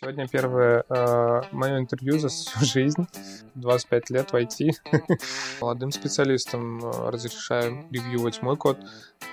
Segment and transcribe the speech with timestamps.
[0.00, 3.08] Сегодня первое э, мое интервью за всю жизнь.
[3.56, 4.70] 25 лет в IT.
[5.60, 8.78] Молодым специалистам э, разрешаю ревьювать мой код.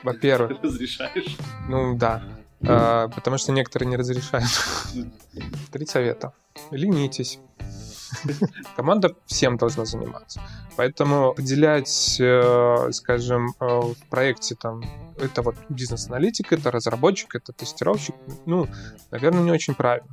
[0.02, 0.58] Во-первых...
[0.64, 1.38] Разрешаешь?
[1.70, 2.24] Ну да.
[2.62, 4.50] Э, потому что некоторые не разрешают.
[5.72, 6.34] Три совета.
[6.72, 7.40] Ленитесь.
[8.76, 10.42] Команда всем должна заниматься.
[10.78, 14.84] Поэтому определять, э, скажем, э, в проекте там
[15.20, 18.16] это вот бизнес-аналитик, это разработчик, это тестировщик,
[18.48, 18.68] ну,
[19.12, 20.10] наверное, не очень правильно.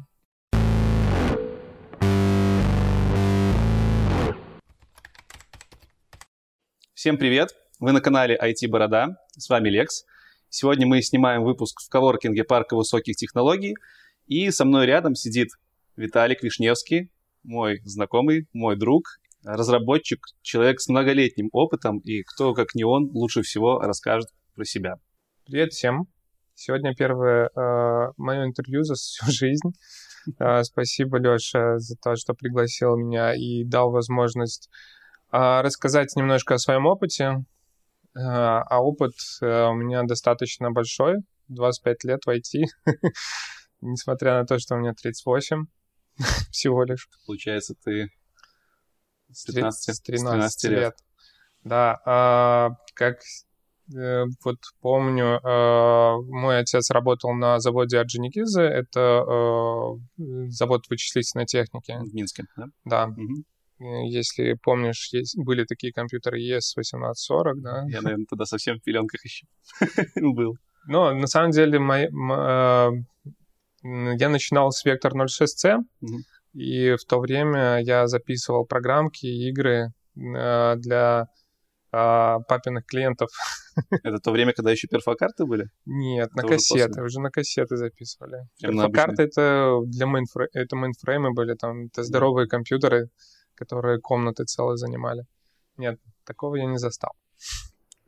[7.03, 7.57] Всем привет!
[7.81, 9.17] Вы на канале IT Борода.
[9.37, 10.05] С вами Лекс.
[10.49, 13.75] Сегодня мы снимаем выпуск в коворкинге Парка высоких технологий.
[14.29, 15.49] И со мной рядом сидит
[15.97, 17.11] Виталик Вишневский,
[17.43, 21.99] мой знакомый, мой друг, разработчик, человек с многолетним опытом.
[21.99, 24.95] И кто, как не он, лучше всего расскажет про себя.
[25.45, 26.07] Привет всем!
[26.55, 29.73] Сегодня первое э, мое интервью за всю жизнь.
[30.39, 34.71] Э, спасибо, Леша, за то, что пригласил меня и дал возможность
[35.33, 37.45] рассказать немножко о своем опыте.
[38.15, 41.17] А, а опыт э, у меня достаточно большой,
[41.49, 42.65] 25 лет в IT,
[43.81, 45.65] несмотря на то, что у меня 38
[46.51, 47.09] всего лишь.
[47.27, 48.11] Получается, ты
[49.31, 50.79] с 13, с 13, 13 лет.
[50.79, 50.95] лет.
[51.65, 53.21] Да, а, как
[53.97, 59.25] э, вот помню, э, мой отец работал на заводе Орджоникидзе, это
[60.49, 61.97] завод вычислительной техники.
[61.99, 62.67] В Минске, да?
[62.85, 63.05] Да.
[63.07, 63.45] Угу.
[63.83, 67.85] Э, если помнишь, есть, были такие компьютеры ES1840, да?
[67.89, 69.47] Я, наверное, тогда совсем в пеленках еще
[70.17, 70.57] был.
[70.87, 72.09] Но на самом деле мой,
[73.83, 76.19] я начинал с Vector 06C, угу.
[76.55, 79.93] и в то время я записывал программки, игры
[80.37, 81.27] а, для
[81.91, 83.31] а, папиных клиентов.
[84.03, 85.69] Это то время, когда еще перфокарты были?
[85.87, 88.47] Нет, это на кассеты, уже, уже на кассеты записывали.
[88.61, 93.09] Перфокарты это для мейнфрейма, это мейнфреймы были, там, это здоровые компьютеры,
[93.65, 95.25] которые комнаты целые занимали.
[95.77, 97.13] Нет, такого я не застал.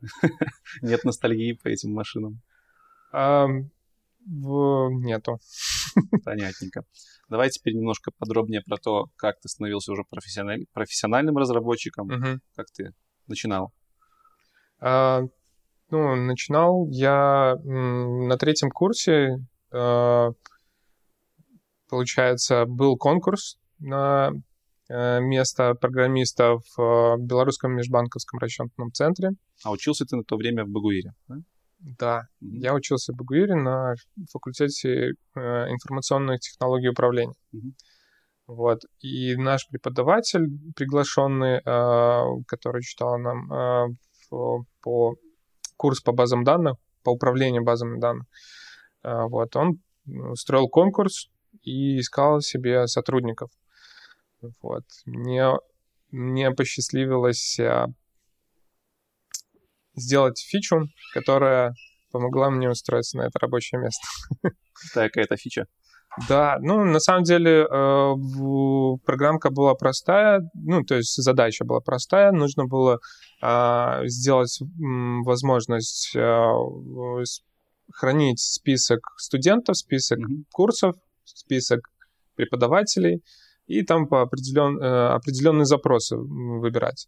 [0.81, 2.41] Нет ностальгии по этим машинам?
[4.27, 5.39] Нету.
[6.25, 6.83] Понятненько.
[7.29, 10.65] Давай теперь немножко подробнее про то, как ты становился уже профессиональ...
[10.73, 12.39] профессиональным разработчиком, угу.
[12.55, 12.93] как ты
[13.27, 13.73] начинал.
[14.79, 15.21] А,
[15.89, 19.37] ну, начинал я на третьем курсе,
[19.71, 20.31] а,
[21.89, 24.31] получается, был конкурс на
[24.89, 29.31] место программиста в э, Белорусском межбанковском расчетном центре.
[29.63, 31.35] А учился ты на то время в Багуире, да?
[31.79, 32.57] Да, mm-hmm.
[32.59, 33.95] я учился в Багуире на
[34.31, 37.33] факультете э, информационных технологий управления.
[37.53, 37.71] Mm-hmm.
[38.47, 38.81] Вот.
[38.99, 41.61] И наш преподаватель, приглашенный,
[42.45, 43.97] который читал нам
[44.29, 45.15] по
[45.77, 48.27] курс по базам данных, по управлению базами данных,
[49.03, 51.29] вот, он устроил конкурс
[51.63, 53.49] и искал себе сотрудников.
[54.61, 54.83] Вот.
[55.05, 55.51] Мне,
[56.11, 57.87] мне посчастливилось а,
[59.95, 61.73] сделать фичу, которая
[62.11, 64.07] помогла мне устроиться на это рабочее место.
[64.73, 65.65] Какая какая-то фича?
[66.29, 68.13] Да, ну, на самом деле, э,
[69.05, 72.99] программка была простая, ну, то есть задача была простая, нужно было
[73.41, 76.51] э, сделать м, возможность э,
[77.91, 80.43] хранить список студентов, список mm-hmm.
[80.53, 80.95] курсов,
[81.25, 81.89] список
[82.35, 83.21] преподавателей,
[83.67, 87.07] и там по определен, э, определенные запросы выбирать.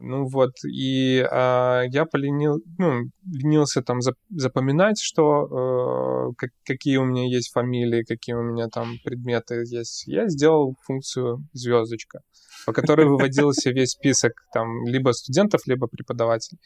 [0.00, 3.98] Ну вот, и э, я поленил, ну, ленился там
[4.30, 10.06] запоминать, что э, как, какие у меня есть фамилии, какие у меня там предметы есть.
[10.06, 12.20] Я сделал функцию звездочка,
[12.64, 16.60] по которой выводился весь список там либо студентов, либо преподавателей.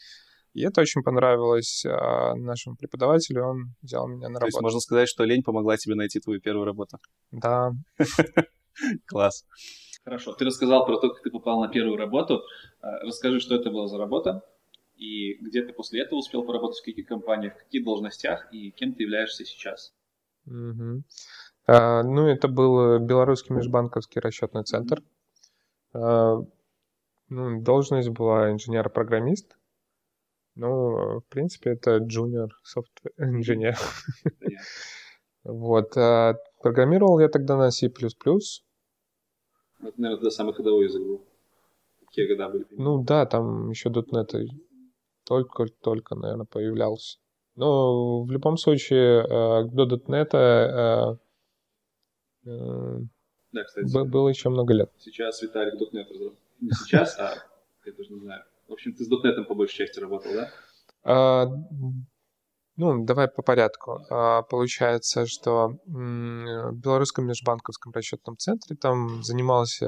[0.53, 4.41] И это очень понравилось а, нашему преподавателю, он взял меня на работу.
[4.41, 6.99] То есть можно сказать, что лень помогла тебе найти твою первую работу?
[7.31, 7.71] Да.
[9.07, 9.45] Класс.
[10.03, 10.33] Хорошо.
[10.33, 12.43] Ты рассказал про то, как ты попал на первую работу.
[12.81, 14.43] А, расскажи, что это была за работа
[14.95, 18.93] и где ты после этого успел поработать, в каких компаниях, в каких должностях и кем
[18.93, 19.93] ты являешься сейчас.
[20.45, 21.03] Угу.
[21.67, 25.01] А, ну, это был Белорусский межбанковский расчетный центр.
[25.93, 26.37] А,
[27.29, 29.57] ну, должность была инженер-программист.
[30.55, 33.77] Ну, в принципе, это junior software инженер.
[35.43, 35.97] Вот.
[35.97, 37.91] А программировал я тогда на C++.
[39.87, 41.21] Это, наверное, тогда самый ходовой язык был.
[41.99, 42.65] Какие года были?
[42.71, 44.47] Ну да, там еще .NET
[45.25, 47.17] только-только, наверное, появлялся.
[47.55, 51.17] Но в любом случае, э, до .NET э,
[52.45, 52.99] э,
[53.51, 54.91] да, кстати, было еще много лет.
[54.97, 56.39] Сейчас Виталик .NET разработал.
[56.59, 57.35] Не сейчас, а
[57.85, 58.43] я даже не знаю.
[58.67, 60.49] В общем, ты с .NET по большей части работал, да?
[61.03, 61.45] А,
[62.75, 64.05] ну, давай по порядку.
[64.09, 69.87] А, получается, что в Белорусском межбанковском расчетном центре там занимался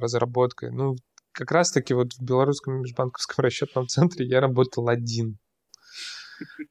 [0.00, 0.72] разработкой.
[0.72, 0.96] Ну,
[1.32, 5.38] как раз-таки вот в Белорусском межбанковском расчетном центре я работал один.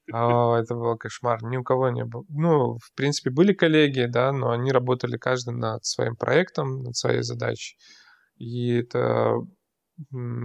[0.07, 1.41] Это был кошмар.
[1.43, 2.25] Ни у кого не было.
[2.29, 7.21] Ну, в принципе, были коллеги, да, но они работали каждый над своим проектом, над своей
[7.21, 7.77] задачей.
[8.37, 9.37] И это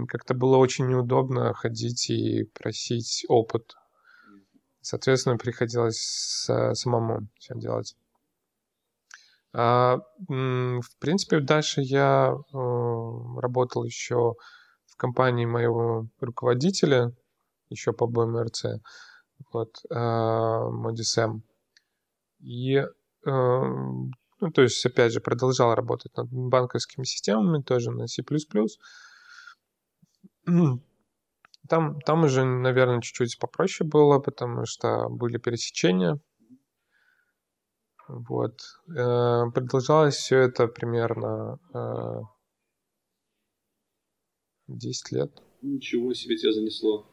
[0.07, 3.73] как-то было очень неудобно ходить и просить опыт.
[4.81, 7.95] Соответственно, приходилось самому все делать.
[9.53, 12.57] А, в принципе, дальше я э,
[13.39, 14.35] работал еще
[14.85, 17.13] в компании моего руководителя,
[17.69, 18.65] еще по БМРЦ,
[19.51, 21.43] вот, Модисем.
[22.39, 22.85] И, э,
[23.25, 28.23] ну, то есть, опять же, продолжал работать над банковскими системами, тоже на C++.
[31.71, 36.19] Там, там уже, наверное, чуть-чуть попроще было, потому что были пересечения.
[38.09, 38.59] Вот.
[38.89, 41.59] Э, продолжалось все это примерно
[44.67, 45.31] 10 лет.
[45.61, 47.09] Ничего себе тебя занесло.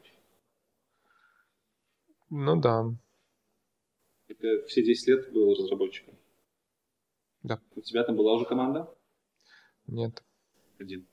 [2.29, 2.85] Ну да.
[4.27, 6.19] Это все 10 лет был разработчиком?
[7.45, 7.61] Да.
[7.77, 8.93] У тебя там была уже команда?
[9.87, 10.25] Нет.
[10.81, 11.07] Один.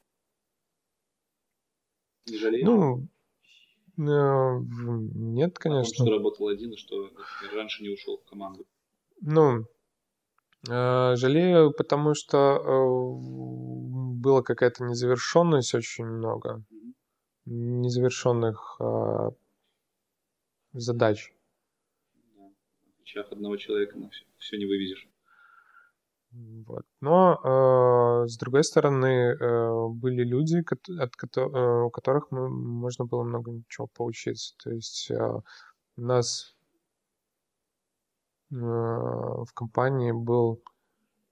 [2.26, 2.66] Не жалеешь?
[2.66, 3.08] Ну, э,
[3.98, 5.92] нет, конечно.
[5.92, 7.10] Потому что работал один, и что
[7.54, 8.66] раньше не ушел в команду.
[9.22, 9.66] Ну,
[10.70, 16.64] э, жалею, потому что э, была какая-то незавершенность очень много.
[17.46, 18.80] Незавершенных
[20.74, 21.34] задач.
[22.36, 22.44] Да.
[22.44, 25.08] В плечах одного человека на все, все не вывезешь.
[26.68, 26.86] Вот.
[27.00, 30.64] Но, э, с другой стороны, э, были люди,
[31.00, 34.54] от, э, у которых мы, можно было много чего поучиться.
[34.62, 35.16] То есть э,
[35.98, 36.56] у нас
[38.52, 40.62] э, в компании был,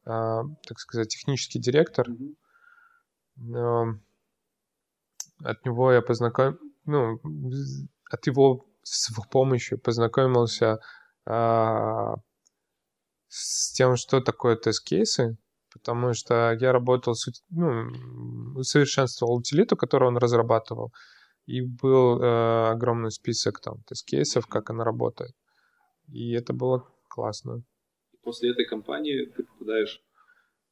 [0.05, 2.07] э, так сказать, технический директор.
[2.09, 3.55] Mm-hmm.
[3.55, 4.00] Э,
[5.44, 7.19] от него я познакомился, ну,
[8.09, 10.79] от его с его помощью познакомился
[11.25, 12.15] а,
[13.35, 15.38] с тем, что такое тест-кейсы,
[15.71, 17.89] потому что я работал, с, ну,
[18.56, 20.94] усовершенствовал утилиту, которую он разрабатывал,
[21.47, 25.31] и был э, огромный список там тест-кейсов, как она работает.
[26.09, 27.63] И это было классно.
[28.21, 30.03] После этой кампании ты попадаешь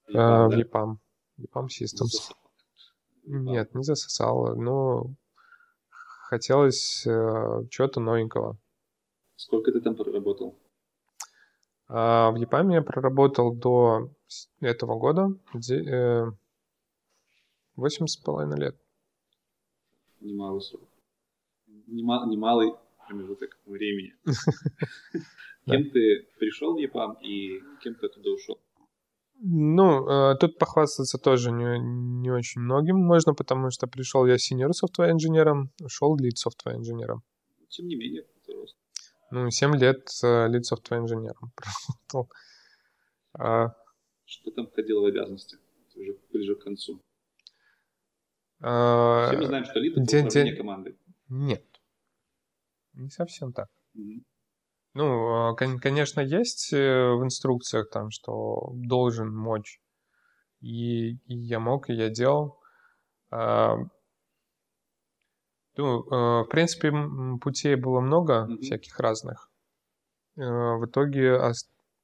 [0.07, 0.47] в EPAM, э, да?
[0.47, 0.97] в EPAM,
[1.39, 2.31] EPAM Systems.
[3.23, 5.15] Нет, не засосало, но
[6.29, 8.59] хотелось э, чего-то новенького.
[9.35, 10.60] Сколько ты там проработал?
[11.93, 14.09] А, в Япаме я проработал до
[14.61, 15.27] этого года
[15.69, 16.25] э,
[17.75, 18.77] восемь с половиной лет.
[20.21, 20.87] Немалый срок.
[21.87, 24.15] Нема, немалый промежуток времени.
[25.65, 28.57] Кем ты пришел в Япам и кем ты оттуда ушел?
[29.43, 31.77] Ну, э, тут похвастаться тоже не,
[32.21, 37.23] не очень многим можно, потому что пришел я senior software инженером, ушел lead software инженером.
[37.67, 38.23] Тем не менее.
[39.31, 42.31] Ну, 7 лет э, lead software инженером проработал.
[43.33, 43.73] А...
[44.25, 45.57] Что там входило в обязанности?
[45.95, 47.01] Уже ближе к концу.
[48.61, 49.27] А...
[49.27, 50.57] Все мы знаем, что lead это день, день...
[50.57, 50.97] команды.
[51.29, 51.65] Нет.
[52.93, 53.69] Не совсем так.
[53.95, 54.23] Mm-hmm.
[54.93, 59.79] Ну, а, конечно, есть э, в инструкциях там, что должен мочь.
[60.59, 62.59] И, и я мог, и я делал.
[65.77, 66.91] Ну, а, в принципе,
[67.41, 68.57] путей было много mm-hmm.
[68.61, 69.49] всяких разных.
[70.35, 71.39] В итоге,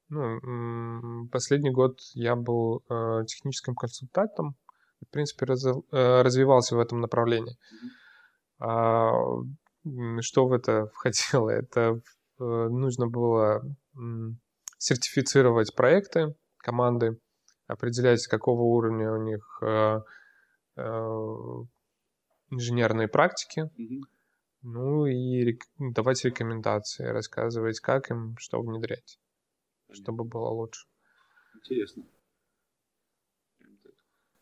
[0.09, 2.83] ну, последний год я был
[3.25, 4.55] техническим консультантом.
[5.01, 7.57] В принципе, раз, развивался в этом направлении.
[8.59, 10.21] Mm-hmm.
[10.21, 11.50] Что в это входило?
[11.50, 12.01] Это
[12.39, 13.63] Э, нужно было
[14.77, 17.19] сертифицировать проекты команды,
[17.65, 20.01] определять, какого уровня у них э,
[20.75, 21.63] э,
[22.50, 24.01] инженерные практики, mm-hmm.
[24.63, 29.20] ну и рек- давать рекомендации, рассказывать, как им что внедрять,
[29.88, 30.04] Понятно.
[30.04, 30.88] чтобы было лучше.
[31.56, 32.04] Интересно.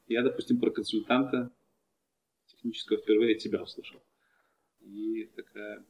[0.07, 1.51] Я, допустим, про консультанта
[2.45, 3.99] технического впервые тебя услышал.
[4.81, 5.83] И такая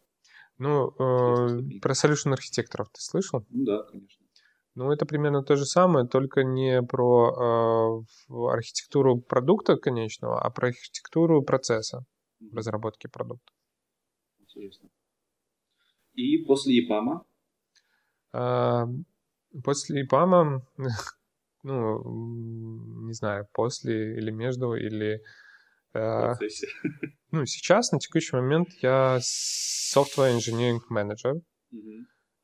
[0.57, 3.45] ну, э, про solution архитекторов ты слышал?
[3.49, 4.24] Ну да, конечно.
[4.75, 10.67] Ну, это примерно то же самое, только не про э, архитектуру продукта конечного, а про
[10.67, 11.99] архитектуру процесса
[12.41, 12.55] mm-hmm.
[12.55, 13.53] разработки продукта.
[14.39, 14.89] Интересно.
[16.13, 17.25] И после ИПАМа?
[18.33, 18.85] Э,
[19.63, 20.61] после ИПАМа,
[21.63, 22.03] ну,
[23.07, 25.21] не знаю, после или между, или
[25.93, 26.67] процессе?
[27.31, 31.41] Ну, сейчас, на текущий момент, я software engineering manager.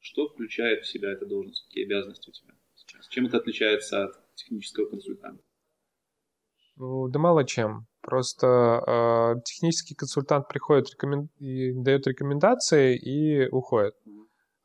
[0.01, 1.63] Что включает в себя эта должность?
[1.67, 3.07] Какие обязанности у тебя сейчас?
[3.07, 5.43] Чем это отличается от технического консультанта?
[6.75, 7.85] Ну, да мало чем.
[8.01, 8.47] Просто
[9.37, 11.29] э, технический консультант приходит рекомен...
[11.37, 13.93] и дает рекомендации и уходит.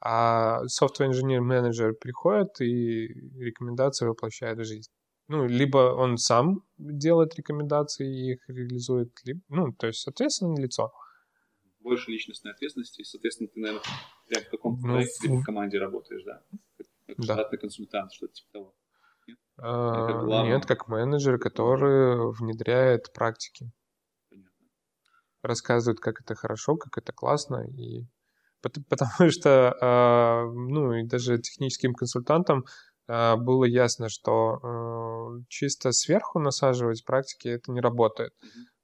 [0.00, 4.90] А software engineer менеджер приходит и рекомендации воплощает в жизнь.
[5.28, 10.92] Ну, либо он сам делает рекомендации и их реализует, либо, ну, то есть ответственное лицо.
[11.86, 13.82] Больше личностной ответственности, и, соответственно, ты, наверное,
[14.26, 15.40] прям в каком-то ну, проекте в...
[15.40, 16.42] в команде работаешь, да?
[17.06, 17.34] Как да.
[17.34, 18.74] штатный консультант, что-то типа того.
[19.28, 19.38] Нет?
[19.58, 23.70] А, как нет, как менеджер, который внедряет практики.
[24.28, 24.66] Понятно.
[25.42, 28.08] Рассказывает, как это хорошо, как это классно, и
[28.88, 32.64] потому что, а, ну, и даже техническим консультантам
[33.06, 38.32] а, было ясно, что а, чисто сверху насаживать практики это не работает.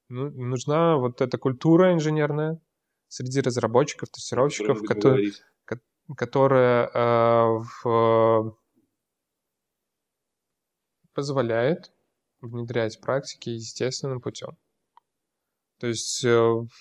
[0.07, 2.61] Ну, нужна вот эта культура инженерная
[3.13, 5.33] среди разработчиков, тестировщиков, которые,
[6.17, 6.89] которая
[7.83, 8.57] в,
[11.13, 11.93] позволяет
[12.41, 14.57] внедрять практики естественным путем.
[15.79, 16.29] То есть э,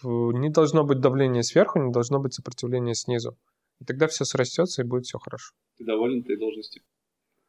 [0.05, 3.37] не должно быть давления сверху, не должно быть сопротивления снизу.
[3.81, 5.55] И тогда все срастется и будет все хорошо.
[5.77, 6.83] Ты доволен этой должностью,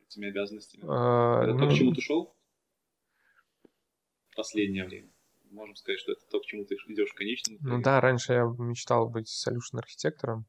[0.01, 0.83] этими обязанностями?
[0.87, 1.59] А, это ну...
[1.59, 2.35] то, к чему ты шел?
[4.31, 5.12] В последнее время.
[5.53, 8.43] Можем сказать, что это то, к чему ты идешь в конечном Ну да, раньше я
[8.57, 10.45] мечтал быть solution архитектором.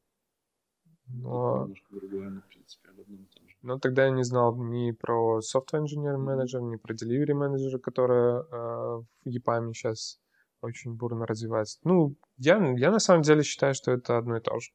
[1.06, 1.64] Но...
[1.64, 3.54] Немножко другое, но в принципе об одном и том же.
[3.60, 8.40] Но тогда я не знал ни про software engineer manager, ни про delivery manager, которая
[8.40, 10.18] э, в EPAM сейчас
[10.62, 11.78] очень бурно развивается.
[11.84, 14.70] Ну, я, я на самом деле считаю, что это одно и то же.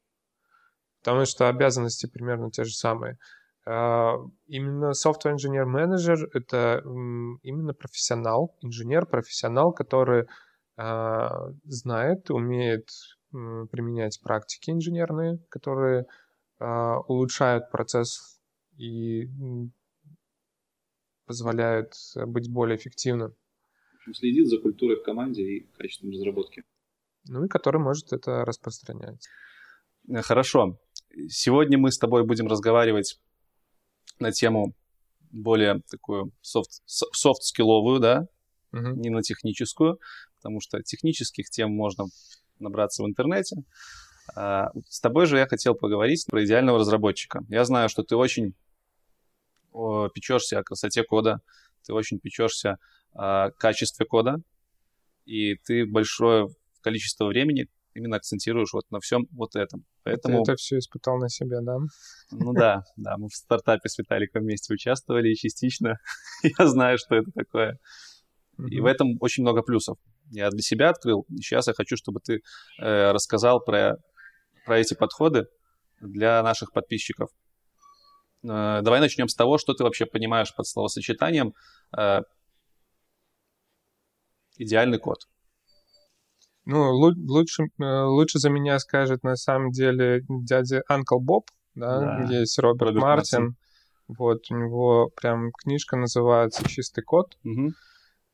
[1.00, 3.18] Потому что обязанности примерно те же самые.
[3.70, 4.16] А,
[4.48, 6.82] именно software engineer manager— это
[7.44, 10.26] именно профессионал, инженер-профессионал, который
[10.78, 12.90] а, знает, умеет
[13.32, 16.06] применять практики инженерные, которые
[16.60, 18.42] а, улучшают процесс
[18.78, 19.28] и
[21.28, 23.36] позволяют быть более эффективным
[24.10, 26.64] общем, следит за культурой в команде и качеством разработки.
[27.28, 29.28] Ну и который может это распространять.
[30.08, 30.80] Э, хорошо.
[31.28, 33.20] Сегодня мы с тобой будем разговаривать
[34.20, 34.74] на тему
[35.32, 38.28] более такую софт, софт-скилловую, да,
[38.72, 38.90] угу.
[38.90, 40.00] не на техническую,
[40.38, 42.06] потому что технических тем можно
[42.60, 43.58] набраться в интернете.
[44.36, 47.44] А, с тобой же я хотел поговорить про идеального разработчика.
[47.50, 48.54] Я знаю, что ты очень
[50.14, 51.42] печешься о красоте кода,
[51.86, 52.78] ты очень печешься
[53.14, 54.42] о качестве кода,
[55.26, 56.50] и ты большое
[56.82, 59.86] количество времени именно акцентируешь вот на всем вот этом.
[60.03, 60.43] Поэтому...
[60.43, 61.77] Ты это все испытал на себе, да?
[62.31, 65.98] Ну да, да, мы в стартапе с Виталиком вместе участвовали, и частично
[66.60, 67.79] я знаю, что это такое.
[68.69, 69.98] И в этом очень много плюсов.
[70.31, 72.41] Я для себя открыл, и сейчас я хочу, чтобы ты
[72.79, 73.96] э, рассказал про,
[74.65, 75.46] про эти подходы
[76.01, 77.29] для наших подписчиков.
[78.43, 81.53] Э, давай начнем с того, что ты вообще понимаешь под словосочетанием
[81.98, 82.22] э,
[84.58, 85.19] идеальный код.
[86.66, 92.39] Ну, лучше, э, лучше за меня скажет на самом деле дядя Анкл Боб, да, да.
[92.39, 93.42] есть Роберт, Роберт Мартин.
[93.42, 93.58] Мартин.
[94.10, 97.38] Вот, у него прям книжка называется «Чистый код».
[97.44, 97.74] Угу.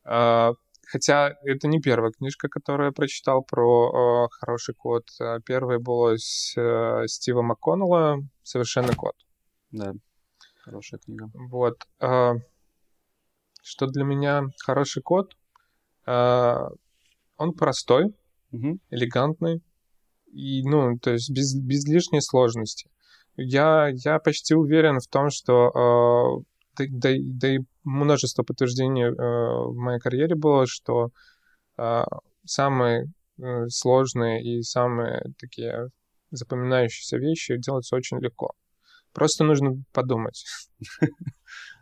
[0.06, 0.54] А,
[0.88, 5.04] хотя это не первая книжка, которую я прочитал про э, хороший код.
[5.20, 9.16] А первая была с э, Стива МакКоннелла «Совершенный код».
[9.72, 9.94] Да,
[10.64, 11.30] хорошая книга.
[11.34, 11.78] Вот.
[12.00, 12.36] Э,
[13.62, 15.36] что для меня хороший код?
[16.06, 16.70] Э,
[17.38, 18.14] он простой,
[18.52, 18.80] угу.
[18.90, 19.62] элегантный,
[20.32, 22.90] и, ну, то есть без, без лишней сложности.
[23.38, 25.70] Я, я почти уверен в том, что
[26.40, 26.44] э,
[26.78, 31.10] да, да, да и множество подтверждений э, в моей карьере было, что
[31.78, 32.04] э,
[32.46, 33.12] самые
[33.42, 35.90] э, сложные и самые такие
[36.32, 38.52] запоминающиеся вещи делаются очень легко.
[39.14, 40.44] Просто нужно подумать.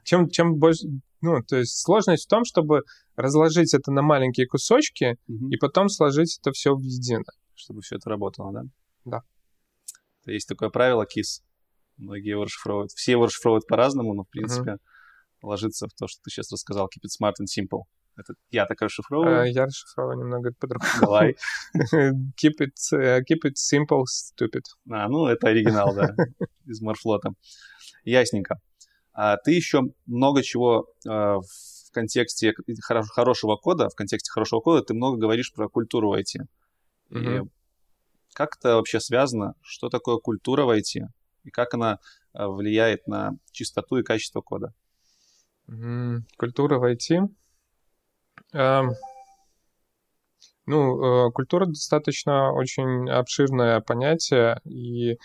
[0.03, 0.87] чем, чем больше...
[1.21, 2.81] Ну, то есть сложность в том, чтобы
[3.15, 5.49] разложить это на маленькие кусочки угу.
[5.49, 7.23] и потом сложить это все в едино.
[7.55, 8.61] Чтобы все это работало, да?
[9.05, 9.21] Да.
[10.25, 11.43] Есть такое правило KISS.
[11.97, 12.91] Многие его расшифровывают.
[12.91, 15.49] Все его расшифровывают по-разному, но, в принципе, угу.
[15.49, 16.87] ложится в то, что ты сейчас рассказал.
[16.87, 17.83] Keep it smart and simple.
[18.15, 19.41] Это я так расшифровываю?
[19.41, 20.91] А, я расшифровываю немного по-другому.
[21.01, 21.35] Давай.
[22.35, 24.63] keep, it, uh, keep it simple, stupid.
[24.91, 26.15] А, ну, это оригинал, да,
[26.65, 27.31] из Морфлота.
[28.03, 28.59] Ясненько.
[29.13, 32.53] А ты еще много чего э, в контексте
[32.89, 36.47] хоро- хорошего кода, в контексте хорошего кода ты много говоришь про культуру в IT.
[37.11, 37.45] Mm-hmm.
[37.45, 37.49] И
[38.33, 39.53] как это вообще связано?
[39.61, 41.07] Что такое культура в IT?
[41.43, 41.99] И как она
[42.33, 44.73] э, влияет на чистоту и качество кода?
[45.67, 46.21] Mm-hmm.
[46.37, 47.29] Культура в IT?
[48.53, 48.89] Um...
[50.65, 55.17] Ну, э, культура достаточно очень обширное понятие, и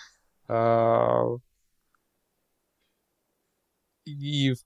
[4.13, 4.59] и, в,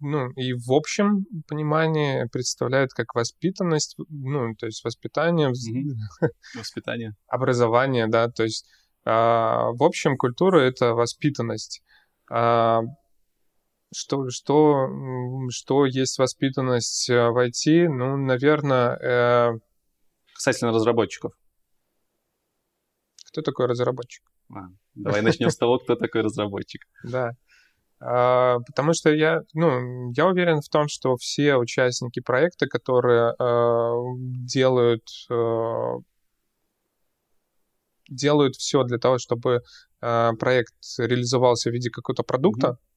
[0.00, 5.48] ну, и в общем понимании представляет как воспитанность, ну, то есть воспитание,
[6.54, 8.66] воспитание, образование, да, то есть
[9.04, 11.82] а, в общем культура— это воспитанность.
[12.30, 12.82] А,
[13.94, 14.88] что, что,
[15.50, 17.88] что есть воспитанность э, в IT?
[17.88, 18.96] Ну, наверное...
[18.96, 19.58] Э...
[20.34, 21.32] Касательно разработчиков.
[23.28, 24.22] Кто такой разработчик?
[24.54, 26.82] А, давай начнем с того, кто такой разработчик.
[27.02, 27.32] Да.
[28.00, 33.94] А, потому что я, ну, я уверен в том, что все участники проекта, которые а,
[34.46, 35.02] делают
[38.08, 39.60] делают все для того, чтобы
[40.00, 42.88] проект реализовался в виде какого-то продукта, mm-hmm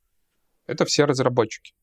[0.71, 1.73] это все разработчики.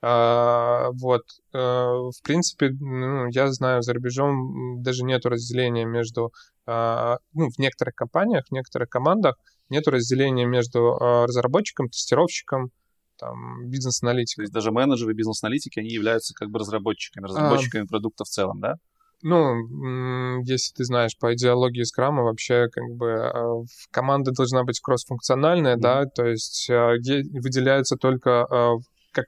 [0.00, 1.22] А, вот,
[1.52, 6.32] а, в принципе, ну, я знаю, за рубежом даже нет разделения между,
[6.68, 9.36] ну, в некоторых компаниях, в некоторых командах
[9.70, 12.70] нет разделения между а, разработчиком, тестировщиком,
[13.18, 14.42] там, бизнес-аналитиком.
[14.42, 17.86] То есть даже менеджеры бизнес-аналитики, они являются как бы разработчиками, разработчиками а...
[17.86, 18.74] продукта в целом, да?
[19.20, 25.76] Ну, если ты знаешь по идеологии скрама, вообще как бы а, команда должна быть кроссфункциональная,
[25.76, 25.80] mm-hmm.
[25.80, 28.76] да, то есть а, выделяются только а,
[29.10, 29.26] как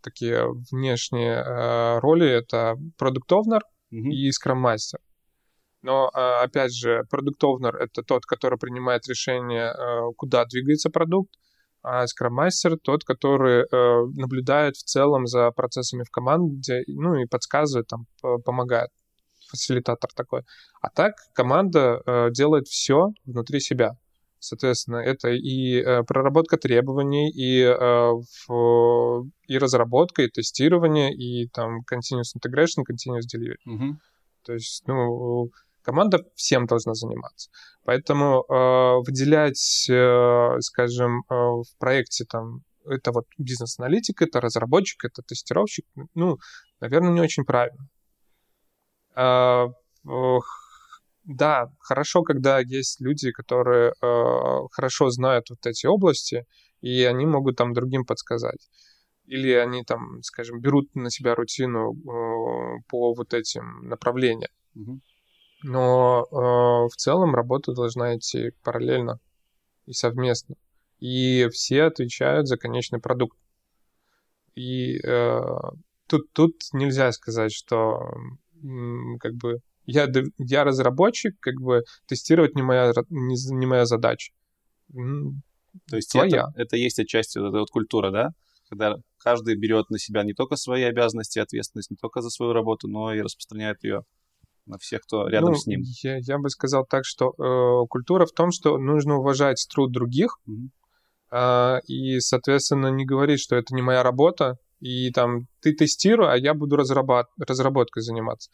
[0.00, 4.10] такие внешние роли, это продукт овнер mm-hmm.
[4.10, 5.00] и скрам-мастер.
[5.82, 9.74] Но, опять же, продукт овнер это тот, который принимает решение,
[10.16, 11.30] куда двигается продукт,
[11.82, 13.66] а скрам-мастер тот, который
[14.16, 18.06] наблюдает в целом за процессами в команде, ну и подсказывает, там,
[18.44, 18.90] помогает
[19.52, 20.42] фасилитатор такой.
[20.80, 23.92] А так команда э, делает все внутри себя.
[24.38, 28.12] Соответственно, это и э, проработка требований, и, э,
[28.48, 33.58] в, и разработка, и тестирование, и там continuous integration, continuous delivery.
[33.68, 33.92] Mm-hmm.
[34.44, 35.50] То есть, ну,
[35.82, 37.50] команда всем должна заниматься.
[37.84, 45.22] Поэтому э, выделять, э, скажем, э, в проекте там это вот бизнес-аналитик, это разработчик, это
[45.22, 45.84] тестировщик,
[46.14, 46.38] ну,
[46.80, 47.88] наверное, не очень правильно.
[49.14, 49.68] А,
[51.24, 56.46] да, хорошо, когда есть люди, которые а, хорошо знают вот эти области,
[56.80, 58.68] и они могут там другим подсказать.
[59.26, 64.50] Или они там, скажем, берут на себя рутину а, по вот этим направлениям.
[65.62, 66.26] Но
[66.88, 69.20] в целом работа должна идти параллельно
[69.86, 70.56] и совместно.
[70.98, 73.36] И все отвечают за конечный продукт.
[74.54, 75.40] И э,
[76.06, 78.14] тут, тут нельзя сказать, что
[79.18, 80.06] как бы я,
[80.38, 84.32] я разработчик, как бы тестировать не моя, не, не моя задача.
[84.92, 88.30] То есть это, это есть отчасти вот эта вот культура, да?
[88.68, 92.52] Когда каждый берет на себя не только свои обязанности и ответственность, не только за свою
[92.52, 94.04] работу, но и распространяет ее
[94.66, 95.82] на всех, кто рядом ну, с ним.
[96.02, 100.38] Я, я бы сказал так, что э, культура в том, что нужно уважать труд других,
[100.48, 101.76] mm-hmm.
[101.76, 106.36] э, и, соответственно, не говорить, что это не моя работа, и там ты тестируй, а
[106.36, 107.26] я буду разработ...
[107.38, 108.50] разработкой заниматься.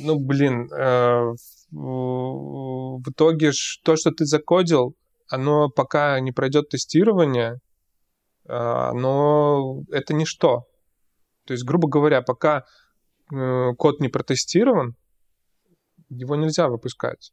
[0.00, 1.34] Ну, блин, э,
[1.70, 3.50] в итоге
[3.84, 4.94] то, что ты закодил,
[5.28, 7.58] оно пока не пройдет тестирование,
[8.48, 10.64] э, но это ничто.
[11.46, 12.64] То есть, грубо говоря, пока
[13.28, 14.96] код не протестирован,
[16.08, 17.32] его нельзя выпускать.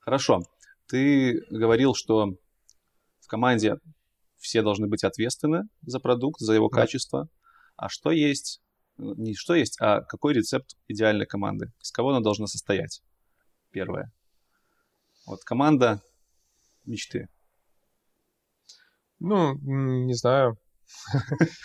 [0.00, 0.42] Хорошо.
[0.86, 2.36] Ты говорил, что
[3.20, 3.76] в команде
[4.36, 6.80] все должны быть ответственны за продукт, за его да.
[6.80, 7.28] качество.
[7.76, 8.62] А что есть,
[8.96, 11.72] не что есть, а какой рецепт идеальной команды?
[11.80, 13.02] Из кого она должна состоять?
[13.70, 14.12] Первое.
[15.26, 16.00] Вот команда
[16.84, 17.28] мечты.
[19.18, 20.58] Ну, не знаю.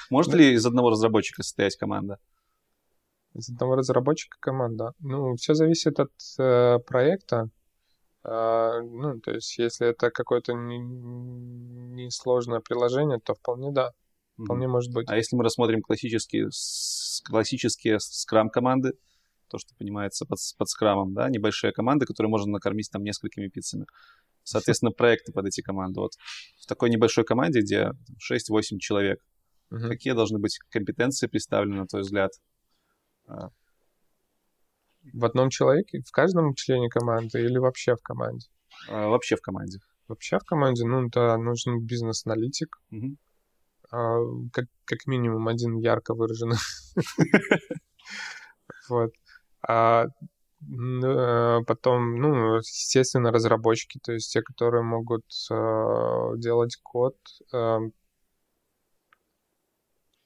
[0.09, 2.19] Может ли из одного разработчика состоять команда?
[3.33, 4.93] Из одного разработчика команда.
[4.99, 7.49] Ну, все зависит от э, проекта.
[8.23, 13.91] А, ну, то есть, если это какое-то несложное не приложение, то вполне да.
[14.37, 14.69] Вполне mm-hmm.
[14.69, 15.09] может быть.
[15.09, 16.49] А если мы рассмотрим классические,
[17.25, 18.93] классические скрам-команды,
[19.49, 23.85] то, что понимается под, под скрамом, да, небольшие команды, которые можно накормить там несколькими пиццами.
[24.43, 25.99] Соответственно, проекты под эти команды.
[25.99, 26.13] Вот
[26.59, 27.91] в такой небольшой команде, где
[28.31, 29.19] 6-8 человек,
[29.71, 29.89] uh-huh.
[29.89, 32.31] какие должны быть компетенции представлены, на твой взгляд?
[33.27, 33.49] А,
[35.13, 36.01] в одном человеке?
[36.05, 38.47] В каждом члене команды или вообще в команде?
[38.89, 39.79] А, вообще в команде.
[40.07, 42.81] Вообще в команде, ну, да, нужен бизнес-аналитик.
[42.91, 43.15] Угу.
[43.91, 44.19] А,
[44.53, 46.57] как, как минимум один ярко выраженный.
[48.89, 49.11] Вот.
[49.65, 57.15] А э, потом, ну, естественно, разработчики, то есть те, которые могут э, делать код,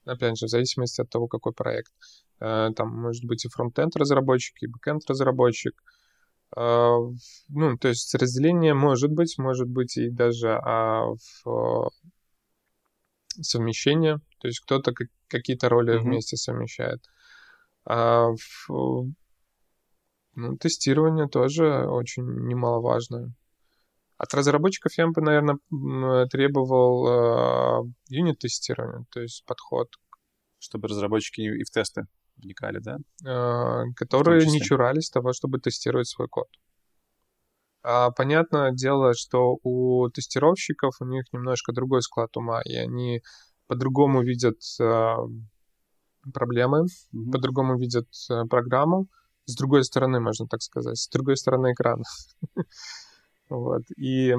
[0.06, 1.91] опять же, в зависимости от того, какой проект.
[2.39, 5.82] Э, там может быть и фронтенд разработчик, и бэкенд разработчик.
[6.56, 6.98] Э,
[7.50, 11.08] ну, то есть разделение может быть, может быть и даже а,
[11.44, 11.91] в,
[13.41, 14.94] совмещение, то есть кто-то
[15.28, 16.04] какие-то роли Мгм.
[16.04, 17.02] вместе совмещает.
[17.86, 18.30] А,
[18.68, 19.12] в-
[20.36, 23.34] ну, тестирование тоже очень немаловажное.
[24.17, 25.58] От разработчиков я бы, наверное,
[26.28, 29.89] требовал а, юнит-тестирования, то есть подход,
[30.60, 32.06] Чтобы разработчики и в тесты
[32.38, 32.97] вникали, да?
[33.25, 36.47] а, которые не чурались того, чтобы тестировать свой код.
[37.84, 43.21] А, понятное дело, что у тестировщиков у них немножко другой склад ума, и они
[43.67, 45.17] по-другому видят а,
[46.34, 47.32] проблемы, Мгм.
[47.32, 49.08] по-другому видят э, программу,
[49.45, 52.04] с другой стороны, можно так сказать, с другой стороны экрана.
[53.50, 53.84] Вот.
[53.98, 54.38] И, э,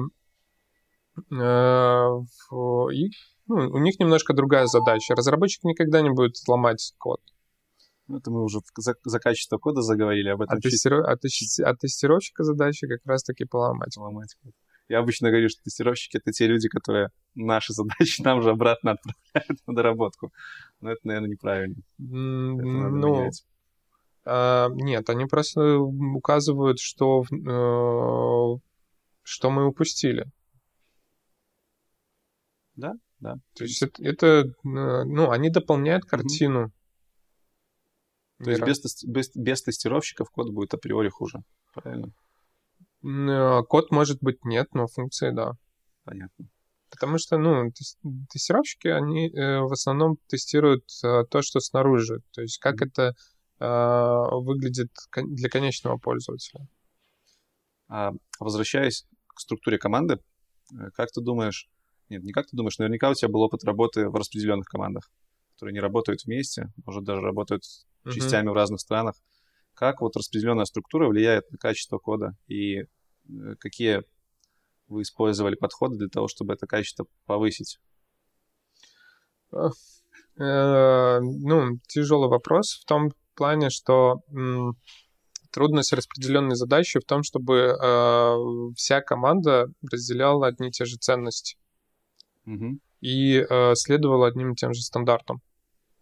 [1.31, 3.09] в- и,
[3.47, 5.15] ну, у них немножко другая задача.
[5.15, 7.21] Разработчик никогда не будет ломать код.
[8.09, 11.61] Это мы уже за, за качество кода заговорили, об А, этом чуть тестиро- а тести-
[11.61, 13.95] а тестировщика задача как раз-таки поломать.
[13.97, 14.53] ломать код.
[14.89, 19.59] Я обычно говорю, что тестировщики— это те люди, которые наши задачи нам же обратно отправляют
[19.67, 20.31] на доработку.
[20.79, 21.75] Но это, наверное, неправильно.
[21.99, 23.43] Это надо Ну, менять.
[24.23, 28.59] а, нет, они просто указывают, что, в- э,
[29.27, 30.25] что мы упустили.
[32.75, 33.35] Да, да.
[33.55, 36.71] То есть это, это, э, ну, они дополняют картину.
[38.41, 41.39] То есть без, без, без тестировщиков код будет априори хуже.
[41.73, 42.13] Правильно?
[43.03, 45.51] Э, Код, может быть, нет, но функции, да.
[46.05, 46.45] Понятно.
[46.89, 47.97] Потому что, ну, тес-
[48.29, 52.21] тестировщики, они э, в основном тестируют э, то, что снаружи.
[52.31, 52.87] То есть как Мгм.
[52.89, 53.13] это
[53.59, 56.65] э, выглядит для конечного пользователя.
[57.89, 59.05] А возвращаясь
[59.37, 60.19] к структуре команды,
[60.73, 61.69] э, как ты думаешь,
[62.09, 65.09] нет, не как ты думаешь, наверняка у тебя был опыт работы в распределенных командах,
[65.53, 67.63] которые не работают вместе, может даже работают
[68.03, 68.15] Мгм.
[68.15, 69.15] частями в разных странах.
[69.73, 72.85] Как вот распределенная структура влияет на качество кода и э,
[73.59, 74.03] какие
[74.87, 77.79] вы использовали подходы для того, чтобы это качество повысить?
[80.39, 84.21] Э, ну, тяжелый вопрос в том плане, что
[85.57, 88.37] трудность распределенной задачи в том, чтобы э,
[88.75, 91.57] вся команда разделяла одни и те же ценности
[92.45, 95.41] Мгм, и э, следовала одним и тем же стандартам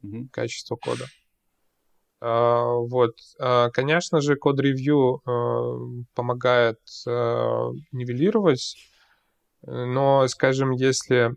[0.01, 1.05] мгм, качества кода.
[2.19, 3.15] А, Вот.
[3.39, 7.11] А, Конечно же, код-ревью э, помогает э,
[7.93, 8.75] нивелировать,
[9.61, 11.33] но, скажем, если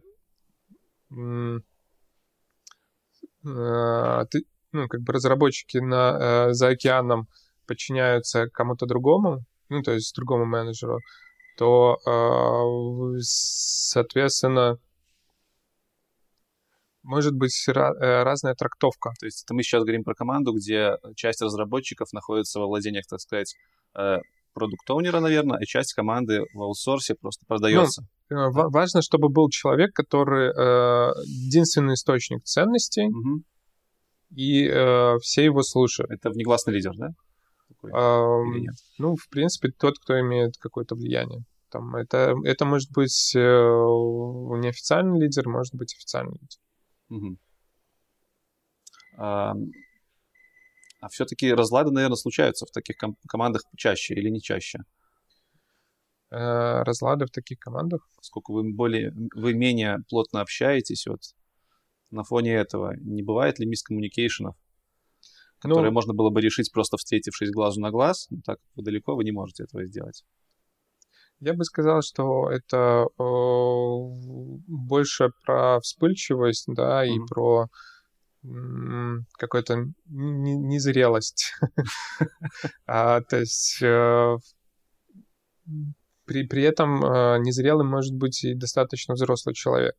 [3.45, 7.29] э, ты, ну, как бы разработчики на, за океаном
[7.69, 10.99] подчиняются кому-то другому, ну, то есть другому менеджеру,
[11.57, 14.79] то, э, соответственно,
[17.03, 19.11] может быть э, разная трактовка.
[19.21, 23.21] То есть это мы сейчас говорим про команду, где часть разработчиков находится во владениях, так
[23.21, 23.55] сказать,
[24.59, 28.03] продукт-оунера, наверное, и часть команды в аутсорсе просто продается.
[28.31, 33.45] Э, ва- Важно, чтобы был человек, который э, единственный источник ценностей, Мгм.
[34.35, 36.11] и э, все его слушают.
[36.11, 37.09] Это внегласный лидер, да?
[37.81, 38.75] Такой, или нет?
[38.99, 41.45] ну, в принципе, тот, кто имеет какое-то влияние.
[41.71, 46.59] Там, это, это может быть э, неофициальный лидер, может быть официальный лидер.
[47.09, 47.39] Мгм.
[49.17, 49.55] А,
[51.01, 54.81] а все-таки разлады, наверное, случаются в таких ком- командах чаще или не чаще?
[56.31, 58.07] Э, разлады в таких командах.
[58.17, 61.21] Поскольку вы более, вы менее плотно общаетесь, вот
[62.11, 64.57] на фоне этого не бывает ли мискоммуникейшенов,
[65.59, 68.83] которые Ну, можно было бы решить просто встретившись глазу на глаз, но так как вы
[68.83, 70.25] далеко, вы не можете этого сделать.
[71.41, 73.23] Я бы сказал, что это э,
[74.67, 77.27] больше про вспыльчивость, да, и Мгм.
[77.27, 77.69] про
[78.43, 81.53] какую-то незрелость.
[82.87, 84.37] А, То есть э,
[86.25, 89.95] при, этом э, незрелым может быть и достаточно взрослый человек,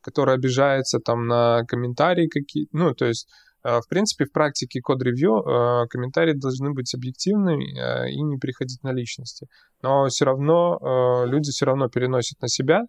[0.00, 3.28] который обижается там на комментарии какие Ну, то есть,
[3.62, 8.92] в принципе, в практике код-ревью э, комментарии должны быть объективными э, и не переходить на
[8.92, 9.48] личности.
[9.82, 12.82] Но все равно люди все равно переносят на себя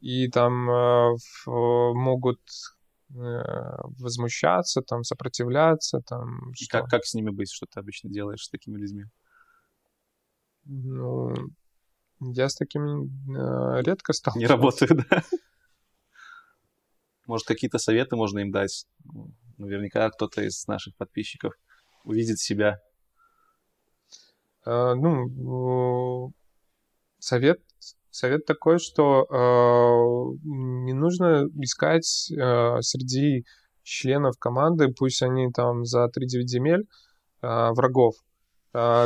[0.00, 0.66] и там
[1.46, 2.40] могут
[3.08, 6.80] возмущаться, там сопротивляться, там И что.
[6.80, 7.50] как, как с ними быть?
[7.52, 9.04] Что ты обычно делаешь с такими людьми?
[10.64, 11.32] Ну,
[12.20, 14.86] я с такими э, редко Не сталкивался.
[14.86, 15.22] работаю, да?
[17.26, 18.86] Может, какие-то советы можно им дать?
[19.58, 21.54] Наверняка кто-то из наших подписчиков
[22.04, 22.80] увидит себя.
[24.64, 26.32] Э, Ну, э,
[27.18, 27.60] совет,
[28.10, 33.44] совет такой, что э, не нужно искать э, среди
[33.82, 36.84] членов команды, пусть они там за 3-9 земель,
[37.40, 38.14] врагов.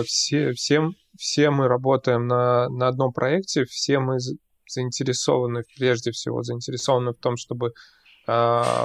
[0.07, 4.37] Все, всем, все мы работаем на, на одном проекте, все мы за-
[4.67, 7.73] заинтересованы, прежде всего, заинтересованы в том, чтобы а,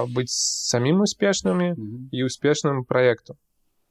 [0.08, 2.10] быть самим успешными mm-hmm.
[2.12, 3.38] и успешным проектом.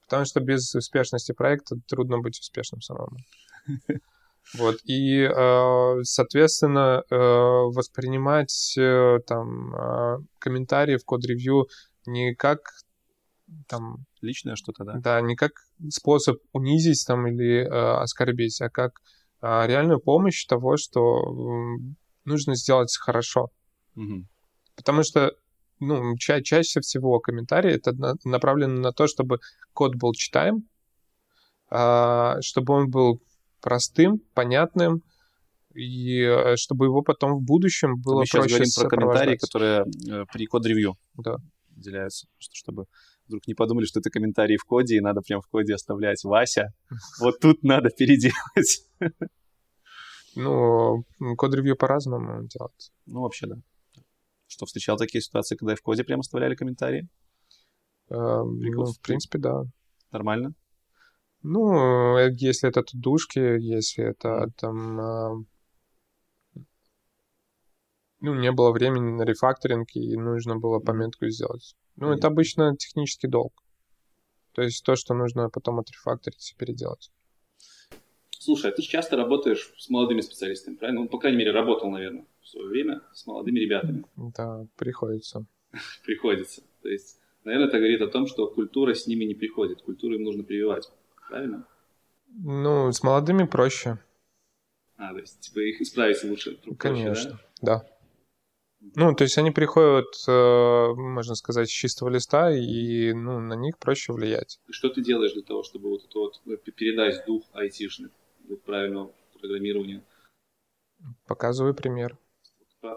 [0.03, 3.17] Потому что без успешности проекта трудно быть успешным самому.
[4.53, 9.75] Вот, и, э, соответственно, э, воспринимать э, там
[10.39, 11.67] комментарии в код-ревью
[12.07, 12.61] не как
[13.67, 14.05] там...
[14.21, 14.95] Личное что-то, да?
[14.99, 15.53] Да, не как
[15.91, 19.01] способ унизить там или оскорбить, а как
[19.43, 21.11] реальную помощь того, что
[22.25, 23.51] нужно сделать хорошо.
[23.97, 24.25] Угу.
[24.77, 25.35] Потому что
[25.85, 29.39] ну, ча- чаще всего комментарии это на- направлено на то, чтобы
[29.73, 30.69] код был читаем,
[31.71, 33.21] а, чтобы он был
[33.61, 35.03] простым, понятным,
[35.75, 40.25] и э, чтобы его потом в будущем было Мы сейчас говорим про комментарии, которые э,
[40.33, 41.37] при код-ревью да.
[41.71, 42.87] выделяются, чтобы
[43.27, 46.73] вдруг не подумали, что это комментарии в коде, и надо прям в коде оставлять «Вася,
[47.21, 48.87] вот тут надо переделать».
[50.37, 51.05] Ну,
[51.37, 52.93] код-ревью по-разному делать.
[53.07, 53.57] Ну, вообще, да.
[54.55, 57.09] Что, встречал такие ситуации, когда и в коде прям оставляли комментарии?
[58.09, 58.15] Э,
[58.45, 59.65] ну, в принципе, да.
[60.13, 60.55] Нормально?
[61.43, 65.01] Ну, э, если это тудушки, если это там...
[65.01, 65.31] А,
[68.21, 71.75] ну, не было времени на рефакторинг, и нужно было пометку сделать.
[71.97, 73.61] Ну, это обычно технический долг.
[74.53, 77.11] То есть то, что нужно потом отрефакторить и переделать.
[78.31, 81.01] Слушай, а ты часто работаешь с молодыми специалистами, правильно?
[81.01, 84.05] Ну, по крайней мере, работал, наверное, в свое время с молодыми ребятами.
[84.17, 85.47] Да, приходится.
[86.05, 86.63] Приходится.
[86.83, 89.83] То есть, наверное, это говорит о том, что культура с ними не приходит.
[89.83, 90.89] Культуру им нужно прививать
[91.29, 91.67] правильно?
[92.29, 93.99] Ну, с молодыми проще.
[94.97, 96.59] А, то есть, типа, их исправить лучше?
[96.79, 97.79] Конечно, проще, да?
[97.79, 97.91] да.
[98.97, 103.79] Ну, то есть они приходят, э, можно сказать, с чистого листа, и ну, на них
[103.79, 104.61] проще влиять.
[104.69, 108.11] И что ты делаешь для того, чтобы вот это вот э, передать дух айтишных,
[108.67, 110.05] правильного программирования?
[111.27, 112.19] Показываю пример.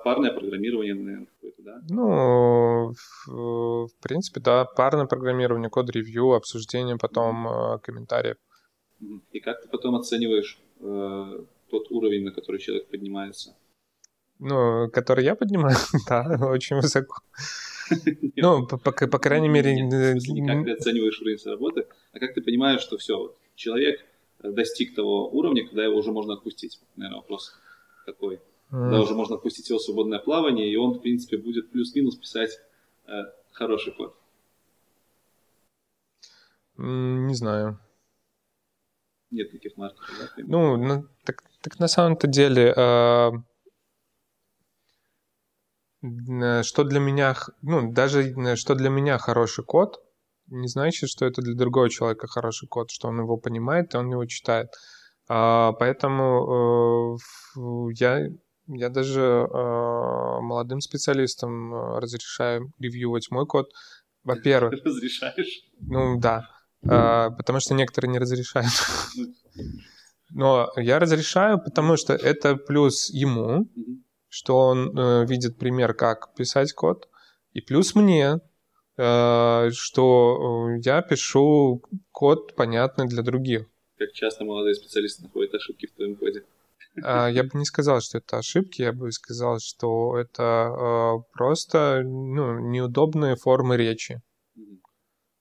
[0.04, 1.82] Парное программирование, наверное, какое-то, да?
[1.90, 4.66] Ну, в, в принципе, да.
[4.66, 8.38] Парное программирование, код-ревью, обсуждение потом э, комментариев.
[9.32, 13.56] И как ты потом оцениваешь э, тот уровень, на который человек поднимается?
[14.40, 15.76] Ну, который я поднимаю,
[16.10, 17.16] да, очень высоко.
[18.36, 19.74] Ну, по, по, крайней мере...
[19.74, 24.02] Не как ты оцениваешь уровень работы, а как ты понимаешь, что все, человек
[24.44, 26.82] достиг того уровня, когда его уже можно отпустить?
[26.98, 27.56] Наверное, вопрос
[28.06, 28.42] такой.
[28.72, 32.60] Да, уже можно отпустить его в свободное плавание, и он, в принципе, будет плюс-минус писать
[33.06, 33.12] э,
[33.52, 34.16] хороший код.
[36.78, 37.80] Не знаю.
[39.32, 40.44] Нет таких маркеров, да?
[40.46, 43.32] Ну, ну так, так на самом-то деле, э,
[46.64, 50.04] что для меня, ну, даже что для меня хороший код,
[50.48, 54.10] не значит, что это для другого человека хороший код, что он его понимает и он
[54.12, 54.70] его читает.
[55.28, 57.18] А, поэтому
[57.58, 58.30] э, я
[58.68, 63.72] я даже э, молодым специалистам э, разрешаю ревьювать мой код.
[64.24, 64.74] Во-первых...
[64.86, 65.64] Разрешаешь?
[65.80, 66.50] Ну, да.
[66.84, 68.72] Э, потому что некоторые не разрешают.
[70.30, 73.70] Но я разрешаю, потому что это плюс ему,
[74.28, 77.08] что он э, видит пример, как писать код,
[77.54, 78.42] и плюс мне,
[78.98, 83.68] э, что э, я пишу код понятный для других.
[83.98, 86.44] Как часто молодые специалисты находят ошибки в твоем коде?
[87.04, 92.02] А, я бы не сказал, что это ошибки, я бы сказал, что это а, просто
[92.04, 94.22] ну, неудобные формы речи.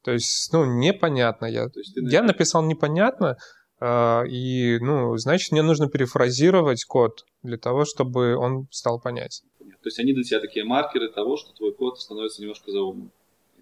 [0.03, 1.47] То есть, ну, непонятно.
[1.47, 1.67] Я,
[1.97, 3.37] я написал непонятно,
[3.81, 9.43] а, и, ну, значит, мне нужно перефразировать код для того, чтобы он стал понять.
[9.59, 13.11] То есть они для тебя такие маркеры того, что твой код становится немножко заумным,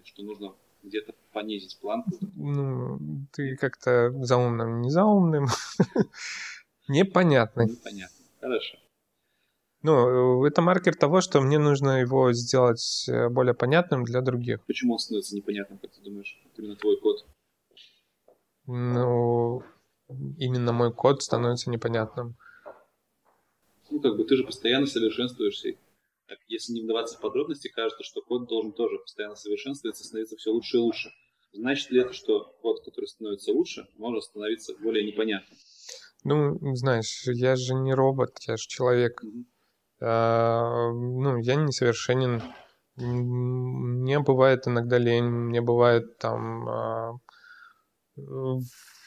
[0.03, 0.53] что нужно
[0.83, 2.11] где-то понизить планку.
[2.35, 2.99] Ну,
[3.33, 5.47] ты как-то заумным, не заумным.
[6.87, 7.67] Непонятный.
[7.67, 8.25] Непонятно.
[8.39, 8.77] Хорошо.
[9.81, 14.65] Ну, это маркер того, что мне нужно его сделать э, более понятным для других.
[14.65, 16.41] Почему он становится непонятным, как ты думаешь?
[16.57, 17.25] Именно твой код.
[18.65, 19.63] Ну,
[20.39, 22.35] именно мой код становится непонятным.
[23.91, 25.73] Ну, как бы ты же постоянно совершенствуешься.
[26.27, 30.49] Так, если не вдаваться в подробности, кажется, что код должен тоже постоянно совершенствоваться, становиться все
[30.49, 31.11] лучше и лучше.
[31.53, 35.57] Значит ли это, что код, который становится лучше, может становиться более непонятным?
[36.25, 39.21] Ну, знаешь, я же не робот, я же человек.
[40.01, 42.41] А, ну, я несовершенен.
[42.95, 47.19] Мне бывает иногда лень, мне бывает там а,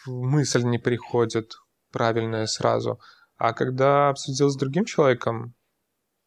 [0.07, 1.57] мысль не приходит
[1.91, 3.01] правильная сразу.
[3.37, 5.55] А когда обсудил с другим человеком,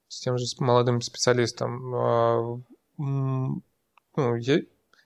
[0.10, 2.60] с тем же молодым специалистом, а,
[2.97, 3.63] ну,
[4.36, 4.60] я,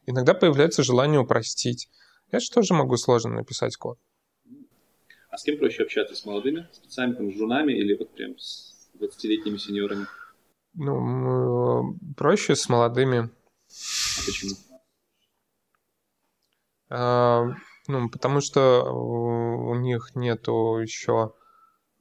[0.08, 1.92] иногда появляется желание упростить.
[2.32, 4.00] Я же тоже могу сложно написать код.
[5.36, 6.16] А с кем проще общаться?
[6.16, 10.08] С молодыми специалистами, с жунами или вот прям с 20-летними сеньорами?
[10.76, 13.18] Ну, проще с молодыми.
[13.18, 14.56] А почему?
[16.88, 17.48] А,
[17.90, 21.34] ну, потому что у них нету еще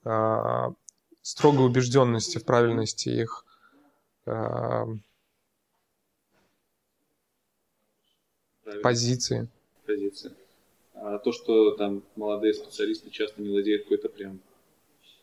[0.05, 0.73] а,
[1.21, 3.45] строгой убежденности в правильности их
[4.27, 4.87] а,
[8.81, 9.49] позиции.
[9.85, 10.37] Позиции.
[11.05, 14.41] А то, что там молодые специалисты часто не владеют какой-то прям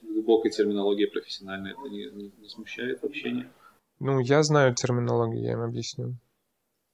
[0.04, 3.50] глубокой терминологией профессиональной, это не, не, не смущает в общении?
[4.00, 6.18] Ну, я знаю терминологию, я им объясню.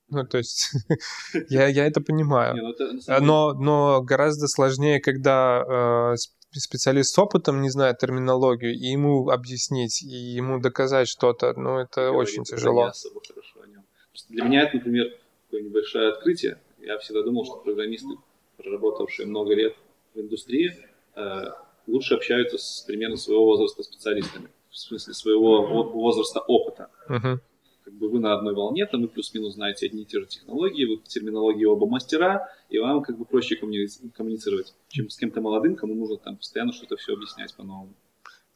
[0.08, 0.72] Ну, то есть,
[1.50, 2.56] я, я это понимаю.
[2.56, 6.16] Не, ну, это, но, но гораздо сложнее, когда э,
[6.52, 12.14] специалист с опытом не знает терминологию, и ему объяснить, и ему доказать что-то, ну, это
[12.14, 12.84] очень тяжело.
[12.84, 13.84] Не особо хорошо о нем.
[14.30, 15.08] Для меня это, например,
[15.44, 16.62] такое небольшое открытие.
[16.80, 18.16] Я всегда думал, что программисты,
[18.58, 19.76] проработавшие много лет
[20.14, 20.74] в индустрии,
[21.16, 21.44] э,
[21.88, 26.90] лучше общаются с примерно своего возраста специалистами, в смысле своего возраста опыта.
[27.08, 27.40] Uh-huh.
[27.84, 30.86] Как бы вы на одной волне, там вы плюс-минус знаете одни и те же технологии,
[30.86, 35.40] вы в терминологии оба мастера, и вам как бы проще коммуни- коммуницировать, чем с кем-то
[35.40, 37.94] молодым, кому нужно там постоянно что-то все объяснять по-новому.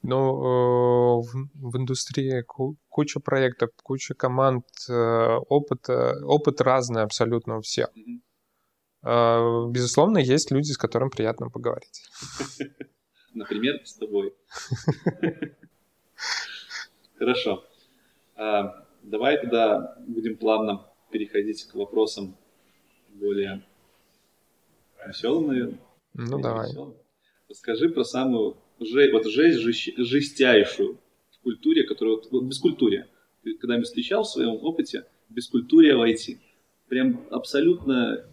[0.04, 2.44] Ну, э, в, в индустрии
[2.90, 7.90] куча проектов, куча команд, э, опыт, опыт разный абсолютно у всех.
[7.96, 8.20] Mm-hmm.
[9.04, 12.04] Безусловно, есть люди, с которыми приятно поговорить.
[13.34, 14.34] Например, с тобой.
[17.18, 17.66] Хорошо.
[18.36, 22.38] А, давай тогда будем плавно переходить к вопросам
[23.10, 23.64] более
[25.08, 25.80] веселым, наверное.
[26.14, 26.68] Ну, давай.
[26.70, 26.96] Веселым.
[27.50, 29.60] Расскажи про самую вот жесть
[29.98, 31.00] жестяйшую
[31.32, 33.08] в культуре, которая вот, вот бескультуре.
[33.60, 36.38] Когда я встречал в своем опыте бескультуре в IT.
[36.88, 38.26] Прям абсолютно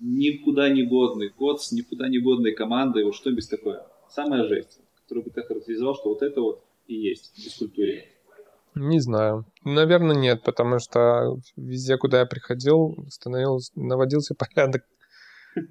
[0.00, 5.24] никуда не годный код с никуда не годной командой, вот что-нибудь такое самая жесть, которую
[5.24, 8.06] бы ты характеризовал, что вот это вот и есть бескультурье?
[8.74, 9.46] Не знаю.
[9.64, 14.82] Наверное, нет, потому что везде, куда я приходил, становился, наводился порядок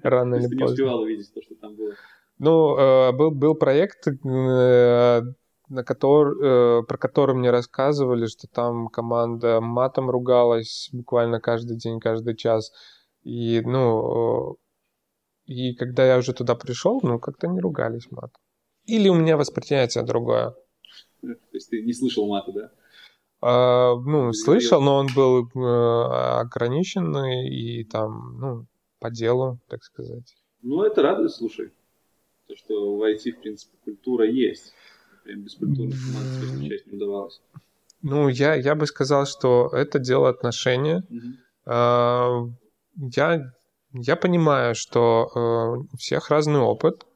[0.02, 0.56] рано или поздно.
[0.56, 1.94] не успевал увидеть то, что там было?
[2.38, 5.22] Ну, э, был, был проект, э,
[5.68, 12.00] на который, э, про который мне рассказывали, что там команда матом ругалась буквально каждый день,
[12.00, 12.72] каждый час.
[13.22, 14.56] И, ну,
[15.44, 18.32] и когда я уже туда пришел, ну, как-то не ругались мат.
[18.86, 20.54] Или у меня восприятие другое.
[21.20, 22.70] То есть ты не слышал мата, да?
[23.42, 28.66] А, ну, слышал, но он был э, ограниченный и там, ну,
[28.98, 30.34] по делу, так сказать.
[30.62, 31.72] Ну, это радует, слушай.
[32.46, 34.74] То, что в IT, в принципе, культура есть.
[35.24, 37.40] Прям без культуры команды часть не удавалось.
[38.02, 41.04] Ну, я, я бы сказал, что это дело отношения.
[41.08, 41.26] Угу.
[41.66, 42.48] А,
[42.96, 43.52] я
[43.92, 45.38] я понимаю, что э,
[45.92, 47.06] у всех разный опыт,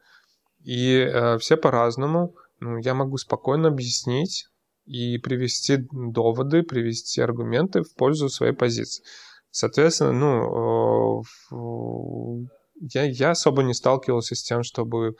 [0.64, 2.34] и э, все по-разному.
[2.58, 4.48] Ну, я могу спокойно объяснить
[4.86, 9.04] и привести доводы, привести аргументы в пользу своей позиции.
[9.50, 12.46] Соответственно, ну, э,
[12.92, 15.14] я, я особо не сталкивался с тем, чтобы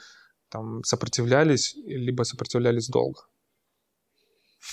[0.49, 3.21] там сопротивлялись, либо сопротивлялись долго.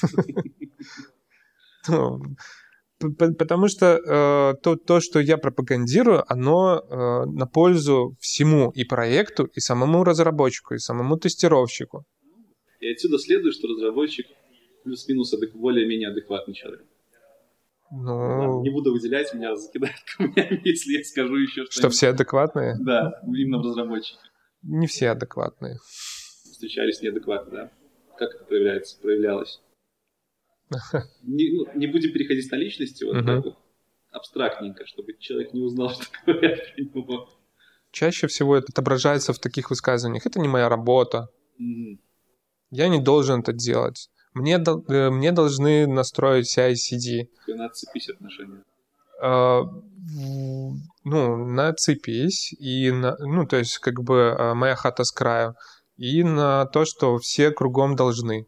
[3.17, 9.45] Потому что э, то, то, что я пропагандирую, оно э, на пользу всему и проекту,
[9.45, 12.05] и самому разработчику, и самому тестировщику.
[12.79, 14.25] И отсюда следует, что разработчик
[14.83, 16.85] плюс-минус более-менее адекватный человек.
[17.91, 18.61] Ну...
[18.61, 22.77] не буду выделять, меня закидают камнями, если я скажу еще что Что все адекватные?
[22.79, 24.19] Да, именно в разработчике.
[24.63, 25.77] Не все адекватные.
[26.51, 27.71] Встречались неадекватно, да?
[28.17, 29.59] Как это проявляется, проявлялось?
[31.23, 33.57] Не, ну, не будем переходить на личности, вот так вот
[34.11, 37.29] абстрактненько, чтобы человек не узнал, что говорят про него.
[37.91, 40.25] Чаще всего это отображается в таких высказываниях.
[40.25, 41.27] Это не моя работа.
[42.69, 44.09] Я не должен это делать.
[44.33, 47.27] Мне, э, мне должны настроить CI-CD.
[47.47, 48.63] Надо цепись отношения.
[49.21, 49.67] Uh,
[51.03, 55.53] ну, нацепись, и на, ну, то есть, как бы, uh, моя хата с краю,
[55.95, 58.47] и на то, что все кругом должны.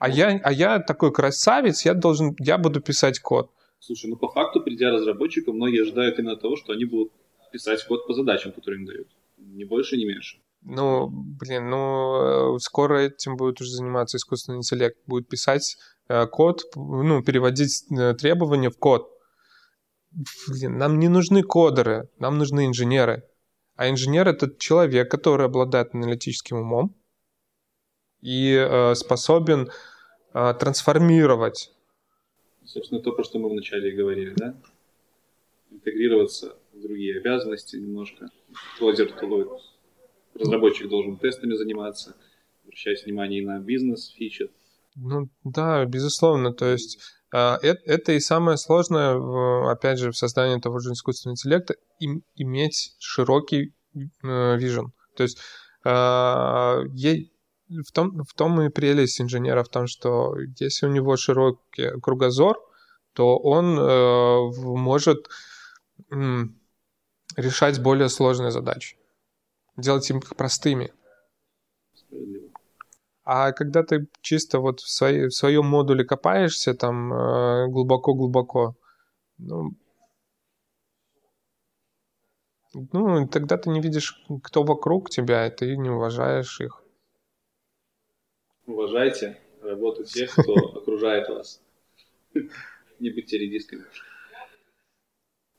[0.00, 3.50] А я, а я такой красавец, я должен, я буду писать код.
[3.78, 7.12] Слушай, ну по факту, придя разработчикам, многие ожидают именно того, что они будут
[7.52, 9.08] писать код по задачам, которые им дают.
[9.36, 10.38] Ни больше, ни меньше.
[10.62, 14.96] Ну, блин, ну, скоро этим будет уже заниматься искусственный интеллект.
[15.06, 15.76] Будет писать
[16.08, 19.10] э, код, ну, переводить э, требования в код.
[20.48, 23.24] Блин, нам не нужны кодеры, нам нужны инженеры.
[23.76, 26.94] А инженер— это человек, который обладает аналитическим умом
[28.22, 29.70] и э, способен
[30.32, 31.72] а, трансформировать.
[32.64, 34.54] Собственно, то, про что мы вначале говорили, да?
[35.70, 38.28] Интегрироваться в другие обязанности немножко.
[38.78, 39.12] Кодер,
[40.34, 42.14] разработчик должен тестами заниматься,
[42.64, 44.50] обращать внимание и на бизнес, фичи,
[44.94, 46.52] Ну да, безусловно.
[46.52, 47.00] То есть
[47.32, 51.74] а, это и самое сложное, опять же, в создании того же искусственного интеллекта,
[52.36, 53.72] иметь широкий
[54.22, 54.92] вижен.
[55.16, 55.38] То есть
[57.70, 62.58] в том, в том и прелесть инженера в том, что если у него широкий кругозор,
[63.12, 65.28] то он э, может
[67.36, 68.96] решать более сложные задачи,
[69.76, 70.92] делать их простыми.
[73.24, 78.74] А когда ты чисто вот в, своей, в своем модуле копаешься там э, глубоко-глубоко,
[79.38, 79.70] ну,
[82.92, 86.82] ну, тогда ты не видишь, кто вокруг тебя, и ты не уважаешь их.
[88.70, 91.60] Уважайте работу тех, кто окружает вас.
[93.00, 93.84] Не будьте редисками.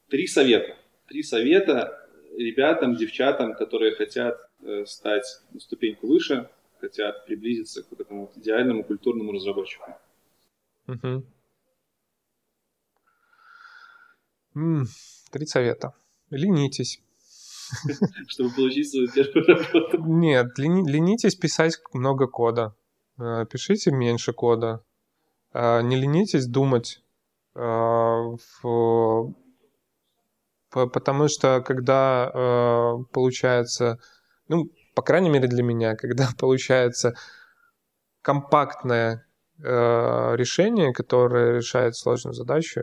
[0.10, 0.78] Три совета.
[1.08, 2.08] Три совета
[2.38, 6.50] ребятам, девчатам, которые хотят э, стать на ступеньку выше,
[6.80, 9.92] хотят приблизиться к этому идеальному культурному разработчику.
[10.88, 11.26] Угу.
[15.32, 15.94] Три совета.
[16.30, 17.02] Ленитесь.
[18.28, 19.98] Чтобы получить свою первую работу.
[20.06, 22.74] Нет, ленитесь писать много кода.
[23.22, 24.84] Э, пишите меньше кода.
[25.54, 27.04] Э, не ленитесь думать.
[27.56, 28.38] Э,
[30.72, 32.32] потому что когда
[33.12, 34.00] получается,
[34.48, 37.14] ну, по крайней мере для меня, когда получается
[38.22, 39.26] компактное
[39.60, 42.82] решение, которое решает сложную задачу,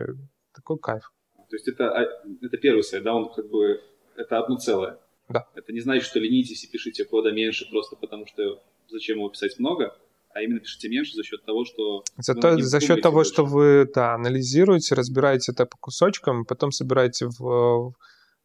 [0.53, 1.11] такой кайф.
[1.49, 2.05] То есть это, а,
[2.41, 3.81] это первый совет, да, он как бы,
[4.15, 4.97] это одно целое.
[5.27, 5.45] Да.
[5.55, 9.59] Это не значит, что ленитесь и пишите кода меньше просто потому, что зачем его писать
[9.59, 9.93] много,
[10.33, 12.03] а именно пишите меньше за счет того, что...
[12.17, 13.31] Зато, за счет того, больше.
[13.31, 17.93] что вы да, анализируете, разбираете это по кусочкам, потом собираете в, в,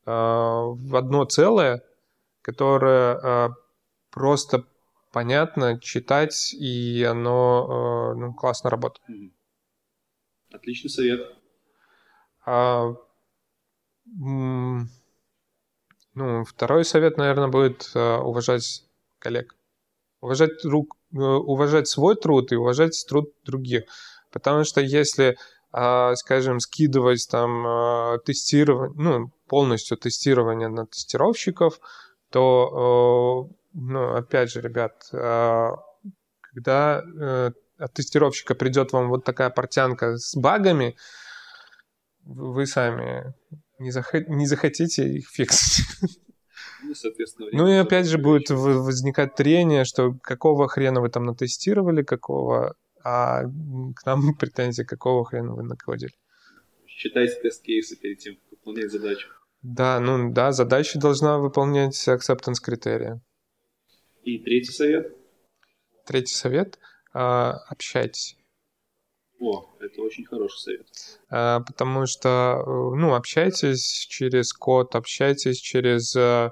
[0.06, 1.82] а, в одно целое,
[2.42, 3.50] которое а,
[4.10, 4.64] просто
[5.12, 9.32] понятно читать, и оно ну, классно работает.
[10.52, 11.20] Отличный совет.
[12.46, 12.94] А,
[14.06, 14.86] ну,
[16.44, 18.84] второй совет, наверное, будет уважать
[19.18, 19.54] коллег.
[20.24, 23.84] Уважать, друг, э, уважать свой труд и уважать труд других.
[24.32, 25.36] Потому что если,
[25.72, 31.78] а, скажем, скидывать там тестирование, ну, полностью тестирование на тестировщиков,
[32.30, 35.08] то, ну, опять же, ребят,
[36.54, 40.96] когда э, от тестировщика придет вам вот такая портянка с багами,
[42.24, 43.34] вы сами
[43.78, 43.92] не,
[44.34, 45.84] не захотите их фиксить.
[46.94, 52.76] Соответственно, ну и опять же будет возникать трение, что какого хрена вы там натестировали, какого,
[53.02, 56.12] а к нам претензии, какого хрена вы накодили.
[56.86, 59.28] Считайте тест-кейсы перед тем, как выполнять задачу.
[59.62, 63.20] Да, ну да, задача должна выполнять acceptance критерия.
[64.22, 65.14] И третий совет?
[66.06, 66.78] Третий совет
[67.12, 68.36] а,– общайтесь.
[69.40, 70.86] О, это очень хороший совет.
[71.28, 76.50] А, потому что, э, ну, общайтесь через код, общайтесь через э,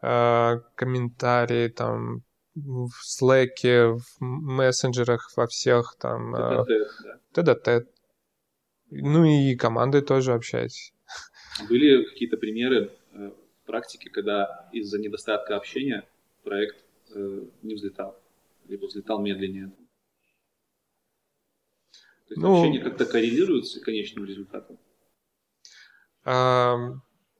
[0.00, 2.22] комментарии, там,
[2.54, 6.34] в Slack, в мессенджерах, во всех там...
[7.32, 7.80] ТДТ, да.
[8.90, 10.92] Ну и команды тоже общайтесь.
[11.68, 16.04] Были какие-то примеры в практике, когда из-за недостатка общения
[16.42, 16.84] проект
[17.62, 18.18] не взлетал,
[18.66, 19.70] либо взлетал медленнее?
[22.26, 24.78] То есть ну, общение как-то коррелирует с конечным результатом?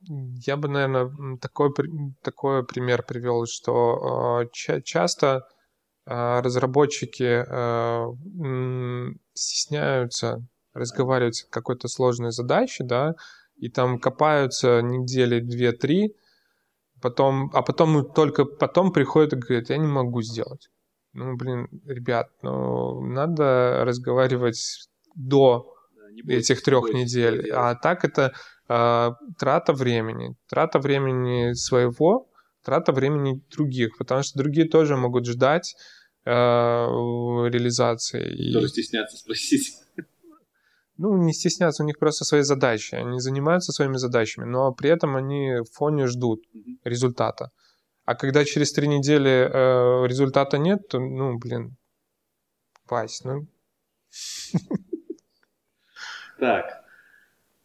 [0.02, 1.70] Я бы, наверное, такой,
[2.22, 5.46] такой пример привел, что э, часто
[6.06, 10.42] э, разработчики э, стесняются
[10.72, 13.14] разговаривать о какой-то сложной задаче, да,
[13.56, 16.16] и там копаются недели две-три,
[17.02, 20.70] потом, а потом только потом приходят и говорят, я не могу сделать.
[21.12, 27.50] Ну, блин, ребят, ну, надо разговаривать до да, этих трех недель.
[27.50, 28.32] А так это
[29.38, 30.36] трата времени.
[30.48, 32.28] Трата времени своего,
[32.64, 33.98] трата времени других.
[33.98, 35.74] Потому что другие тоже могут ждать
[36.24, 38.52] э, реализации.
[38.52, 38.68] Тоже и...
[38.68, 39.76] стесняться спросить.
[40.98, 42.94] Ну, не стесняться, у них просто свои задачи.
[42.94, 46.78] Они занимаются своими задачами, но при этом они в фоне ждут mm-hmm.
[46.84, 47.50] результата.
[48.04, 51.76] А когда через три недели э, результата нет, то, ну, блин,
[52.90, 53.46] Вась, ну...
[56.38, 56.79] Так,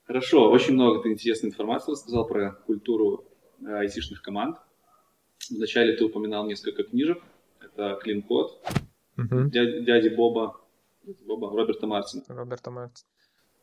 [0.05, 3.25] хорошо, очень много ты интересной информации рассказал про культуру
[3.61, 4.57] э, айтишных команд.
[5.49, 7.21] Вначале ты упоминал несколько книжек.
[7.59, 8.51] Это Code,
[9.17, 9.49] угу.
[9.49, 10.61] дяди, дяди Боба,
[11.25, 12.23] Боба, Роберта Мартина.
[12.27, 13.07] Роберта Мартина.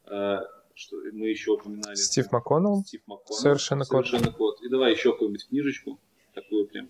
[0.07, 0.40] Э,
[0.74, 1.95] что мы еще упоминали?
[1.95, 2.84] Стив МакКоннелл.
[2.84, 3.40] Стив МакКоннелл.
[3.40, 4.07] Совершенно код.
[4.07, 4.61] Совершенно код.
[4.62, 5.99] И давай еще какую-нибудь книжечку
[6.34, 6.88] такую прям,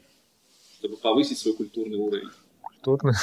[0.78, 2.30] чтобы повысить свой культурный уровень.
[2.62, 3.14] Культурный?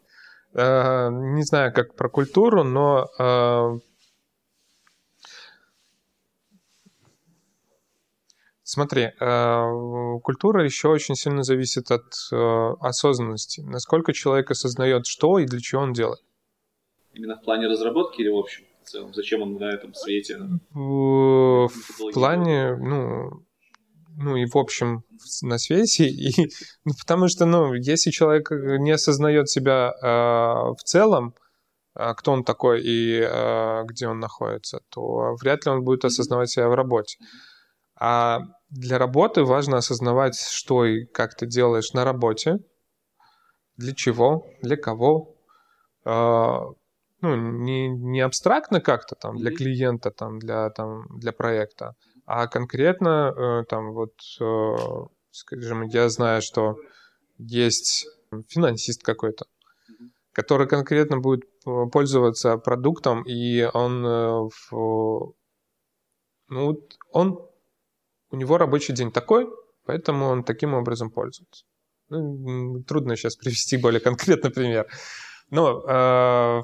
[0.54, 3.80] э, не знаю, как про культуру, но
[8.70, 13.62] Смотри, э, культура еще очень сильно зависит от э, осознанности.
[13.62, 16.20] Насколько человек осознает, что и для чего он делает.
[17.14, 18.64] Именно в плане разработки или в общем?
[18.84, 20.36] В целом, зачем он на этом свете?
[20.74, 23.42] В, в плане, ну,
[24.18, 25.02] ну и в общем
[25.40, 26.50] на свете, и,
[26.84, 30.06] ну, потому что, ну, если человек не осознает себя э,
[30.74, 31.34] в целом,
[31.94, 36.50] э, кто он такой и э, где он находится, то вряд ли он будет осознавать
[36.50, 37.16] себя в работе.
[38.00, 38.40] А
[38.70, 42.58] для работы важно осознавать, что и как ты делаешь на работе,
[43.76, 45.34] для чего, для кого.
[46.04, 46.58] Э,
[47.20, 51.94] ну, не, не абстрактно как-то там для клиента, там, для, там, для проекта,
[52.26, 54.76] а конкретно э, там вот, э,
[55.30, 56.76] скажем, я знаю, что
[57.38, 58.06] есть
[58.48, 59.46] финансист какой-то,
[60.32, 61.44] который конкретно будет
[61.92, 65.32] пользоваться продуктом, и он, в,
[66.48, 67.47] ну, он
[68.30, 69.48] у него рабочий день такой,
[69.84, 71.64] поэтому он таким образом пользуется.
[72.08, 74.86] Ну, трудно сейчас привести более конкретный пример.
[75.50, 76.62] Но, э,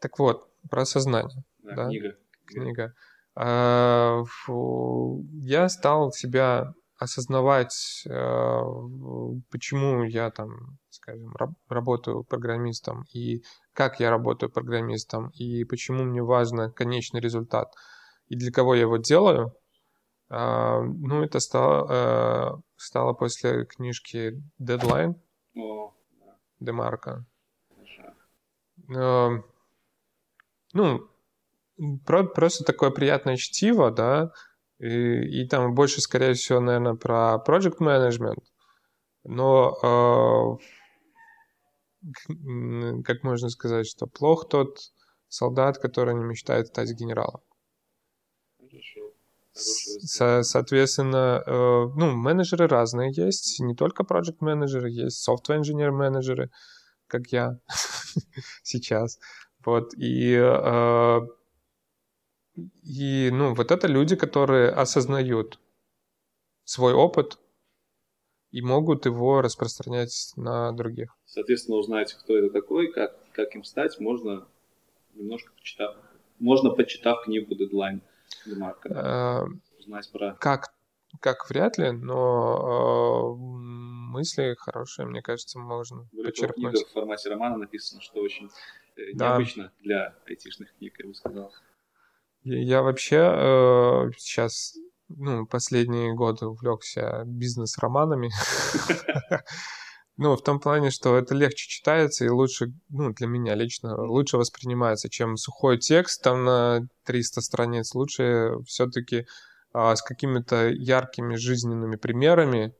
[0.00, 1.44] так вот, про осознание.
[1.62, 1.88] Да, да?
[1.88, 2.16] Книга.
[2.46, 2.94] Книга.
[3.36, 4.22] Э,
[5.32, 8.60] я стал себя осознавать, э,
[9.50, 11.34] почему я там, скажем,
[11.68, 17.72] работаю программистом и как я работаю программистом и почему мне важно конечный результат–
[18.30, 19.54] и для кого я его делаю.
[20.30, 25.16] А, ну, это стало, э, стало после книжки Deadline
[25.56, 25.92] О,
[26.60, 27.26] Демарка.
[28.88, 29.30] Э,
[30.72, 31.10] ну,
[32.06, 34.32] про, просто такое приятное чтиво, да,
[34.78, 38.44] и, и там больше, скорее всего, наверное, про project management,
[39.24, 40.56] но э,
[43.04, 44.78] как можно сказать, что плох тот
[45.26, 47.40] солдат, который не мечтает стать генералом.
[49.52, 51.50] Со- соответственно, э,
[51.96, 56.50] ну, менеджеры разные есть, не только project менеджеры, есть software engineer менеджеры,
[57.06, 57.58] как я
[58.62, 59.18] сейчас.
[59.64, 61.20] Вот, и, э,
[62.82, 65.58] и, ну, вот это люди, которые осознают
[66.64, 67.38] свой опыт
[68.52, 71.16] и могут его распространять на других.
[71.24, 74.46] Соответственно, узнать, кто это такой, как, как им стать, можно
[75.14, 75.96] немножко почитав,
[76.38, 78.00] можно почитав книгу про...
[80.38, 80.72] Как,
[81.20, 83.42] как вряд ли, но э,
[84.10, 86.72] мысли хорошие, мне кажется, можно Более почерпнуть.
[86.74, 88.50] Книга в формате романа написано, что очень
[88.96, 89.30] э, да.
[89.30, 91.52] необычно для айтишных книг, я бы сказал.
[92.42, 94.76] Я, я вообще э, сейчас
[95.08, 98.30] ну, последние годы увлекся бизнес-романами.
[100.22, 104.36] Ну, в том плане, что это легче читается и лучше, ну, для меня лично, лучше
[104.36, 107.94] воспринимается, чем сухой текст там на 300 страниц.
[107.94, 109.26] Лучше все-таки
[109.72, 112.74] а, с какими-то яркими жизненными примерами.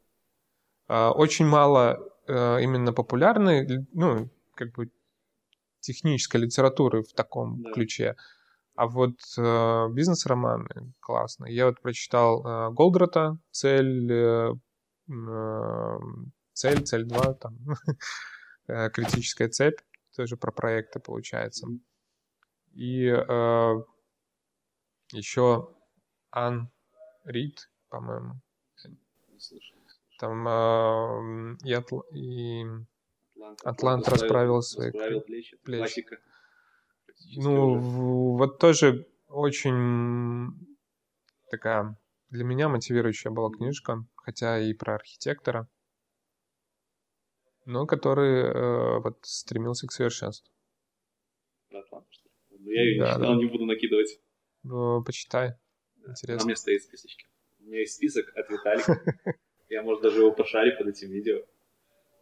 [0.86, 4.90] А, очень мало а, именно популярной, ну, как бы
[5.80, 7.72] технической литературы в таком да.
[7.72, 8.16] ключе.
[8.74, 11.54] А вот э, бизнес-романы классные.
[11.54, 14.52] Я вот прочитал э, Голдрата «Цель», э,
[16.60, 17.56] цель, цель 2, там,
[18.68, 19.80] э, критическая цепь,
[20.14, 21.66] тоже про проекты получается.
[22.74, 23.74] И э,
[25.12, 25.74] еще
[26.30, 26.70] Ан
[27.24, 28.34] Рид, по-моему.
[30.18, 32.00] Там э, и, Атл...
[32.12, 32.64] и
[33.36, 35.56] Атлант, Атлант расправил, свои плечи.
[35.64, 36.06] плечи.
[37.36, 40.52] Ну, вот тоже очень
[41.50, 41.96] такая
[42.28, 45.66] для меня мотивирующая была книжка, хотя и про архитектора
[47.66, 50.52] но который э, вот стремился к совершенству.
[51.70, 52.06] Атлант?
[52.50, 53.38] Ну, я ее да, не читал, да.
[53.38, 54.20] не буду накидывать.
[54.62, 55.54] Ну, почитай.
[56.06, 56.44] Интересно.
[56.44, 57.26] у меня стоит списочки.
[57.60, 59.02] У меня есть список от Виталика.
[59.68, 61.44] Я, может, даже его пошарю под этим видео,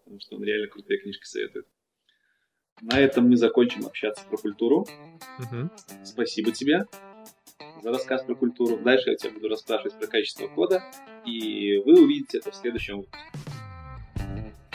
[0.04, 1.66] потому что он реально крутые книжки советует.
[2.82, 4.86] На этом мы закончим общаться про культуру.
[5.38, 5.70] Угу.
[6.04, 6.86] Спасибо тебе
[7.82, 8.78] за рассказ про культуру.
[8.78, 10.82] Дальше я тебя буду расспрашивать про качество кода,
[11.24, 13.57] и вы увидите это в следующем выпуске.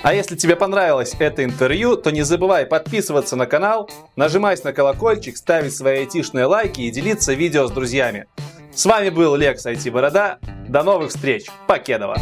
[0.03, 5.37] А если тебе понравилось это интервью, то не забывай подписываться на канал, нажимать на колокольчик,
[5.37, 8.27] ставить свои айтишные лайки и делиться видео с друзьями.
[8.75, 10.39] С вами был Лекс IT Борода.
[10.67, 11.45] До новых встреч.
[11.67, 12.17] Покедова.